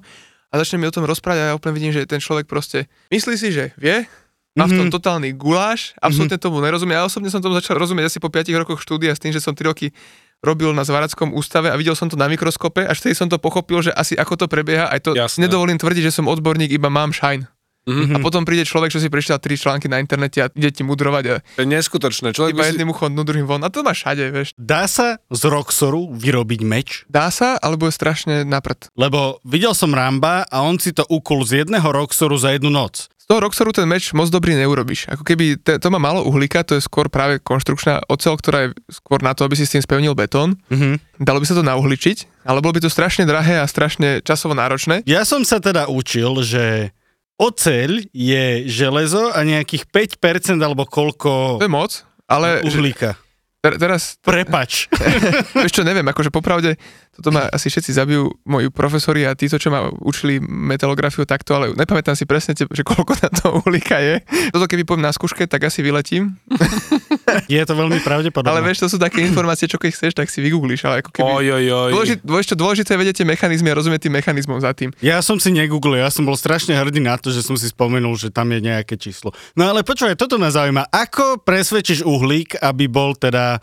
[0.52, 3.34] a začne mi o tom rozprávať a ja úplne vidím, že ten človek proste myslí
[3.40, 4.04] si, že vie,
[4.52, 4.94] má v tom Mhm.
[5.00, 6.92] totálny guláš, absolútne tomu nerozumie.
[6.92, 9.56] Ja osobne som tomu začal rozumieť asi po 5 rokoch štúdia s tým, že som
[9.56, 9.96] 3 roky
[10.43, 13.78] robil na zvárackom ústave a videl som to na mikroskope, až vtedy som to pochopil,
[13.78, 15.47] že asi ako to prebieha, aj to Jasné.
[15.47, 17.47] nedovolím tvrdiť, že som odborník, iba mám shine.
[17.83, 18.14] Mhm.
[18.14, 21.24] A potom príde človek, čo si prečítal tri články na internete a ide ti mudrovať
[21.26, 22.30] a To je neskutočné.
[22.30, 22.78] Človek iba si...
[22.78, 23.59] jedným uchom, no druhým von.
[23.66, 24.55] A to má všade, vieš.
[24.55, 26.89] Dá sa z Roxoru vyrobiť meč?
[27.11, 28.87] Dá sa, alebo je strašne naprd.
[28.95, 33.11] Lebo videl som Ramba a on si to ukul z jedného Roxoru za jednu noc.
[33.22, 35.07] Z toho Roxoru ten meč moc dobrý neurobiš.
[35.07, 38.68] Ako keby te, to má málo uhlíka, to je skôr práve konštrukčná ocel, ktorá je
[38.91, 40.59] skôr na to, aby si s tým spevnil betón.
[40.70, 41.22] Mhm.
[41.22, 45.07] Dalo by sa to nauhličiť, ale bolo by to strašne drahé a strašne časovo náročné.
[45.07, 46.91] Ja som sa teda učil, že
[47.39, 51.93] oceľ je železo a nejakých 5% alebo koľko To je moc,
[52.28, 53.16] ale uhlíka.
[53.62, 54.91] ter- teraz, Prepač.
[55.74, 56.76] čo, neviem, akože popravde,
[57.12, 61.76] toto ma asi všetci zabijú, moji profesori a títo, čo ma učili metalografiu takto, ale
[61.76, 64.24] nepamätám si presne, že koľko na to uhlíka je.
[64.48, 66.40] Toto keby poviem na skúške, tak asi vyletím.
[67.52, 68.48] Je to veľmi pravdepodobné.
[68.48, 71.28] Ale vieš, to sú také informácie, čo keď chceš, tak si vygooglíš, ale ako keby...
[71.28, 71.90] Oj, oj, oj.
[71.92, 74.90] Dôležité, dôležité, dôležité tie mechanizmy a rozumieť tým mechanizmom za tým.
[75.04, 78.16] Ja som si negooglil, ja som bol strašne hrdý na to, že som si spomenul,
[78.16, 79.36] že tam je nejaké číslo.
[79.52, 80.88] No ale počúvaj, toto ma zaujíma.
[80.88, 83.60] Ako presvedčíš uhlík, aby bol teda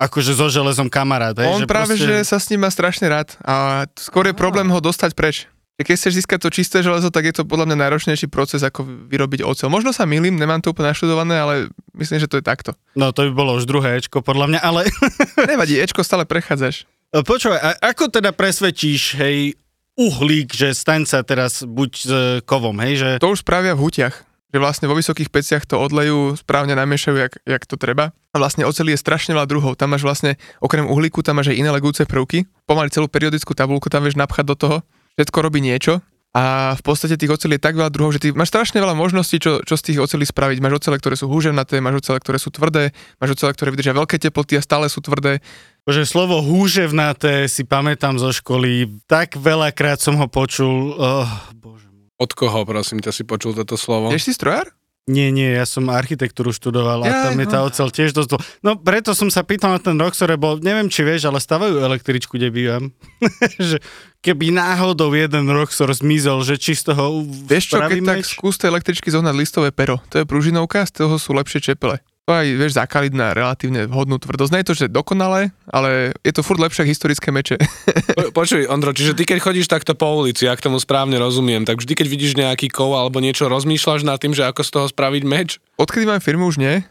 [0.00, 1.36] akože so železom kamarát?
[1.36, 1.52] hej?
[1.52, 5.12] On práve, že sa s ním má strašne rád a skôr je problém ho dostať
[5.12, 5.44] preč.
[5.76, 8.84] Že Keď chceš získať to čisté železo, tak je to podľa mňa náročnejší proces, ako
[8.84, 9.72] vyrobiť oceľ.
[9.72, 11.54] Možno sa milím, nemám to úplne naštudované, ale
[11.96, 12.76] myslím, že to je takto.
[12.92, 14.88] No to by bolo už druhé Ečko, podľa mňa, ale
[15.52, 16.84] Nevadí, Ečko stále prechádzaš.
[17.12, 19.56] počúvaj, a ako teda presvedčíš, hej,
[19.96, 22.10] uhlík, že staň sa teraz buď s
[22.44, 23.08] kovom, hej, že...
[23.20, 24.29] To už spravia v hutiach.
[24.50, 28.10] Že vlastne vo vysokých peciach to odlejú, správne namiešajú, jak, jak to treba.
[28.34, 29.78] A vlastne oceli je strašne veľa druhov.
[29.78, 32.50] Tam máš vlastne, okrem uhlíku, tam máš aj iné legúce prvky.
[32.66, 34.76] Pomaly celú periodickú tabulku tam vieš napchať do toho.
[35.14, 36.02] Všetko robí niečo.
[36.30, 39.42] A v podstate tých ocelí je tak veľa druhov, že ty máš strašne veľa možností,
[39.42, 40.62] čo, čo z tých ocelí spraviť.
[40.62, 44.14] Máš ocele, ktoré sú húževnaté, máš ocele, ktoré sú tvrdé, máš ocele, ktoré vydržia veľké
[44.22, 45.42] teploty a stále sú tvrdé.
[45.90, 50.94] Že slovo húževnaté si pamätám zo školy, tak veľakrát som ho počul.
[50.94, 51.26] Oh,
[51.58, 51.79] bože.
[52.20, 54.12] Od koho, prosím ťa, si počul toto slovo?
[54.12, 54.68] Vieš si strojár?
[55.08, 57.72] Nie, nie, ja som architektúru študoval a tam je tá no.
[57.72, 58.28] oceľ tiež dosť...
[58.30, 58.40] dlho.
[58.62, 62.36] No preto som sa pýtal na ten Roxor, lebo neviem, či vieš, ale stavajú električku,
[62.36, 62.84] kde bývam.
[63.58, 63.82] že
[64.22, 68.54] keby náhodou jeden Roxor zmizol, že či z toho Vieš čo, keď spravíme tak skús
[68.60, 69.98] tej električky zohnať listové pero.
[70.12, 72.04] To je pružinovka, z toho sú lepšie čepele.
[72.28, 74.52] To aj vieš zakaliť na relatívne vhodnú tvrdosť.
[74.52, 77.56] Nie je to, že dokonalé, ale je to furt lepšie ako historické meče.
[78.18, 81.80] Po- Počuj, Ondro, čiže ty keď chodíš takto po ulici, ak tomu správne rozumiem, tak
[81.82, 85.22] vždy keď vidíš nejaký kov alebo niečo, rozmýšľaš nad tým, že ako z toho spraviť
[85.26, 85.58] meč?
[85.80, 86.84] Odkedy mám firmu, už nie.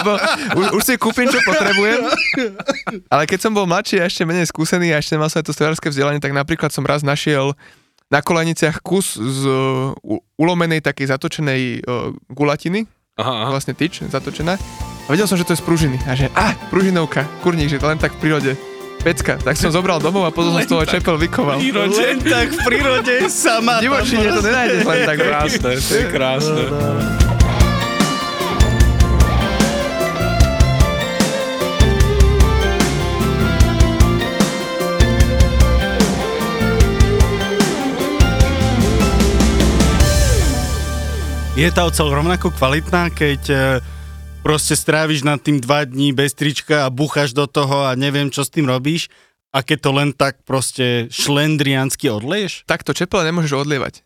[0.00, 0.12] Lebo
[0.60, 2.02] už, už si kúpim, čo potrebujem.
[3.08, 5.56] Ale keď som bol mladší a ešte menej skúsený a ešte mal sa aj to
[5.56, 7.56] strojárske vzdelanie, tak napríklad som raz našiel
[8.06, 9.90] na koleniciach kus z uh,
[10.38, 13.50] ulomenej takej zatočenej uh, gulatiny, Aha, aha.
[13.56, 14.60] vlastne tyč zatočená.
[14.60, 15.96] A vedel som, že to je z pružiny.
[16.04, 18.52] A že, a, pružinovka, kurník, že to len tak v prírode.
[19.00, 19.40] Pecka.
[19.40, 21.56] Tak som zobral domov a potom som z toho čepel vykoval.
[21.56, 23.80] Len tak v prírode sama.
[23.80, 25.16] Divočine to nenájdeš len tak.
[25.32, 26.62] Krásne, to je krásne.
[41.56, 43.56] Je tá oceľ rovnako kvalitná, keď e,
[44.44, 48.44] proste stráviš nad tým dva dní bez trička a búchaš do toho a neviem, čo
[48.44, 49.08] s tým robíš
[49.56, 52.68] a keď to len tak proste šlendriansky odleješ?
[52.68, 54.04] Takto čepele nemôžeš odlievať.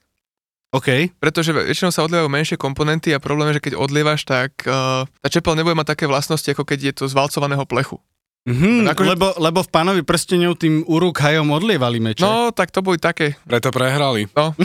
[0.71, 1.11] OK.
[1.19, 5.27] Pretože väčšinou sa odlievajú menšie komponenty a problém je, že keď odlievaš, tak uh, tá
[5.27, 7.99] čepel nebude mať také vlastnosti, ako keď je to z valcovaného plechu.
[8.41, 12.25] Mhm, Akože- lebo, lebo v pánovi prstenov tým Uruk hajom odlievali meče.
[12.25, 13.37] No, tak to boli také.
[13.45, 14.25] Preto prehrali.
[14.33, 14.57] No,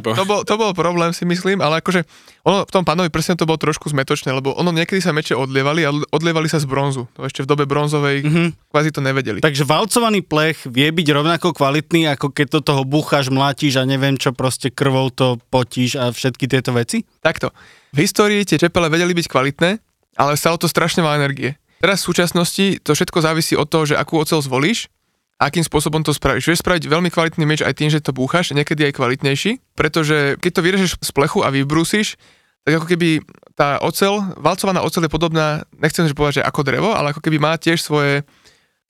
[0.00, 0.10] po...
[0.10, 2.08] to bol, to bol problém, si myslím, ale akože
[2.42, 5.84] ono v tom pánovi prstenu to bolo trošku zmetočné, lebo ono niekedy sa meče odlievali
[5.84, 7.04] a odlievali sa z bronzu.
[7.12, 8.44] To ešte v dobe bronzovej Mhm.
[8.68, 9.38] kvázi to nevedeli.
[9.38, 14.16] Takže valcovaný plech vie byť rovnako kvalitný, ako keď do toho búchaš, mlátiš a neviem
[14.16, 17.04] čo, proste krvou to potíš a všetky tieto veci?
[17.20, 17.52] Takto.
[17.88, 19.70] V histórii tie čepele vedeli byť kvalitné,
[20.18, 21.54] ale stalo to strašne veľa energie.
[21.78, 24.90] Teraz v súčasnosti to všetko závisí od toho, že akú oceľ zvolíš,
[25.38, 26.50] akým spôsobom to spravíš.
[26.50, 30.50] Vieš spraviť veľmi kvalitný meč aj tým, že to búchaš, niekedy aj kvalitnejší, pretože keď
[30.50, 32.18] to vyrežeš z plechu a vybrúsiš,
[32.66, 33.22] tak ako keby
[33.54, 35.46] tá oceľ, valcovaná oceľ je podobná,
[35.78, 38.26] nechcem že povedať, že ako drevo, ale ako keby má tiež svoje,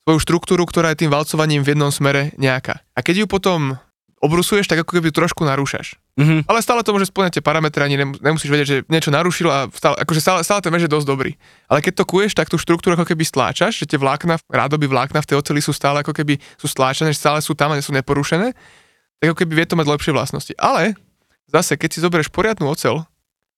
[0.09, 2.81] svoju štruktúru, ktorá je tým valcovaním v jednom smere nejaká.
[2.97, 3.77] A keď ju potom
[4.19, 5.95] obrusuješ, tak ako keby trošku narúšaš.
[6.19, 6.43] Mhm.
[6.51, 9.59] Ale stále to môže splňať tie parametre, ani nemus- nemusíš vedieť, že niečo narušilo a
[9.71, 11.39] stále, akože stále, stále ten meč je dosť dobrý.
[11.71, 15.23] Ale keď to kuješ, tak tú štruktúru ako keby stláčaš, že tie vlákna, rádoby vlákna
[15.23, 17.85] v tej oceli sú stále ako keby sú stláčané, že stále sú tam a nie
[17.85, 18.51] sú neporušené,
[19.23, 20.51] tak ako keby vie to mať lepšie vlastnosti.
[20.59, 20.99] Ale
[21.47, 23.07] zase, keď si zoberieš poriadnu ocel,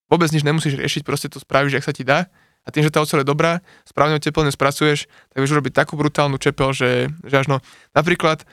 [0.05, 2.30] vôbec nič nemusíš riešiť, proste to spravíš, ak sa ti dá.
[2.62, 6.38] A tým, že tá oceľ je dobrá, správne teplne spracuješ, tak vieš urobiť takú brutálnu
[6.38, 7.57] čepel, že, že až no.
[7.97, 8.45] Napríklad,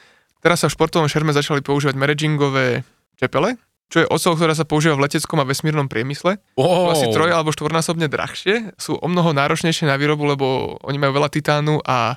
[0.48, 2.80] teraz sa v športovom šerme začali používať mergingové
[3.20, 3.60] čepele,
[3.92, 6.40] čo je oceľ, ktorá sa používa v leteckom a vesmírnom priemysle.
[6.56, 6.88] Oh.
[6.88, 11.20] Sú asi troj alebo štvornásobne drahšie, sú o mnoho náročnejšie na výrobu, lebo oni majú
[11.20, 12.16] veľa titánu a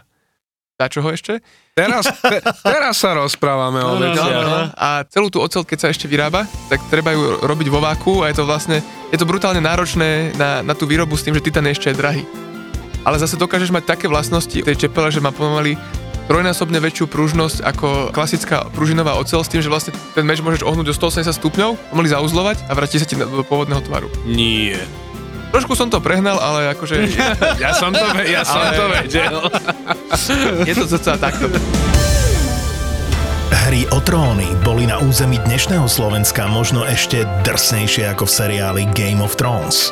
[0.79, 1.43] dá čoho ešte.
[1.75, 4.79] Teraz, te, teraz sa rozprávame o veciach.
[4.79, 8.31] A celú tú oceľ, keď sa ešte vyrába, tak treba ju robiť vo váku a
[8.31, 8.79] je to vlastne,
[9.11, 12.23] je to brutálne náročné na, na tú výrobu s tým, že titán je ešte drahý.
[13.03, 15.75] Ale zase dokážeš mať také vlastnosti tej čepele, že má pomaly
[16.31, 20.87] trojnásobne väčšiu pružnosť ako klasická pružinová oceľ s tým, že vlastne ten meč môžeš ohnúť
[20.87, 24.07] o 180 stupňov, pomaly zauzlovať a vráti sa ti do pôvodného tvaru.
[24.23, 24.79] Nie.
[25.51, 27.11] Trošku som to prehnal, ale akože
[27.63, 29.35] Ja som to, ve- ja som Ale- to vedel.
[30.71, 31.51] je to zasa takto.
[33.67, 39.19] Hry o tróny boli na území dnešného Slovenska možno ešte drsnejšie ako v seriáli Game
[39.19, 39.91] of Thrones.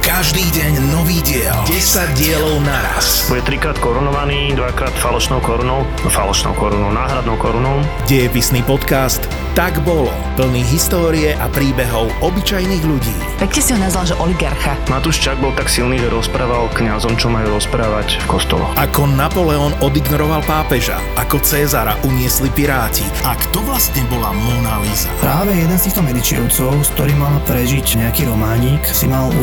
[0.00, 1.52] Každý deň nový diel.
[1.68, 3.28] 10 dielov naraz.
[3.28, 7.84] Bude trikrát korunovaný, dvakrát falošnou korunou, no falošnou korunou, náhradnou korunou.
[8.08, 9.20] Dejepisný podcast
[9.52, 10.08] Tak bolo.
[10.40, 13.12] Plný histórie a príbehov obyčajných ľudí.
[13.44, 14.72] Pekne si ho nazval, že oligarcha.
[14.88, 18.72] Matúš Čak bol tak silný, že rozprával kňazom, čo majú rozprávať v kostoloch.
[18.80, 25.12] Ako Napoleon odignoroval pápeža, ako Cézara uniesli piráti a kto vlastne bola Mona Lisa.
[25.20, 29.42] Práve jeden z týchto medičievcov, s ktorým mal prežiť nejaký románik, si mal u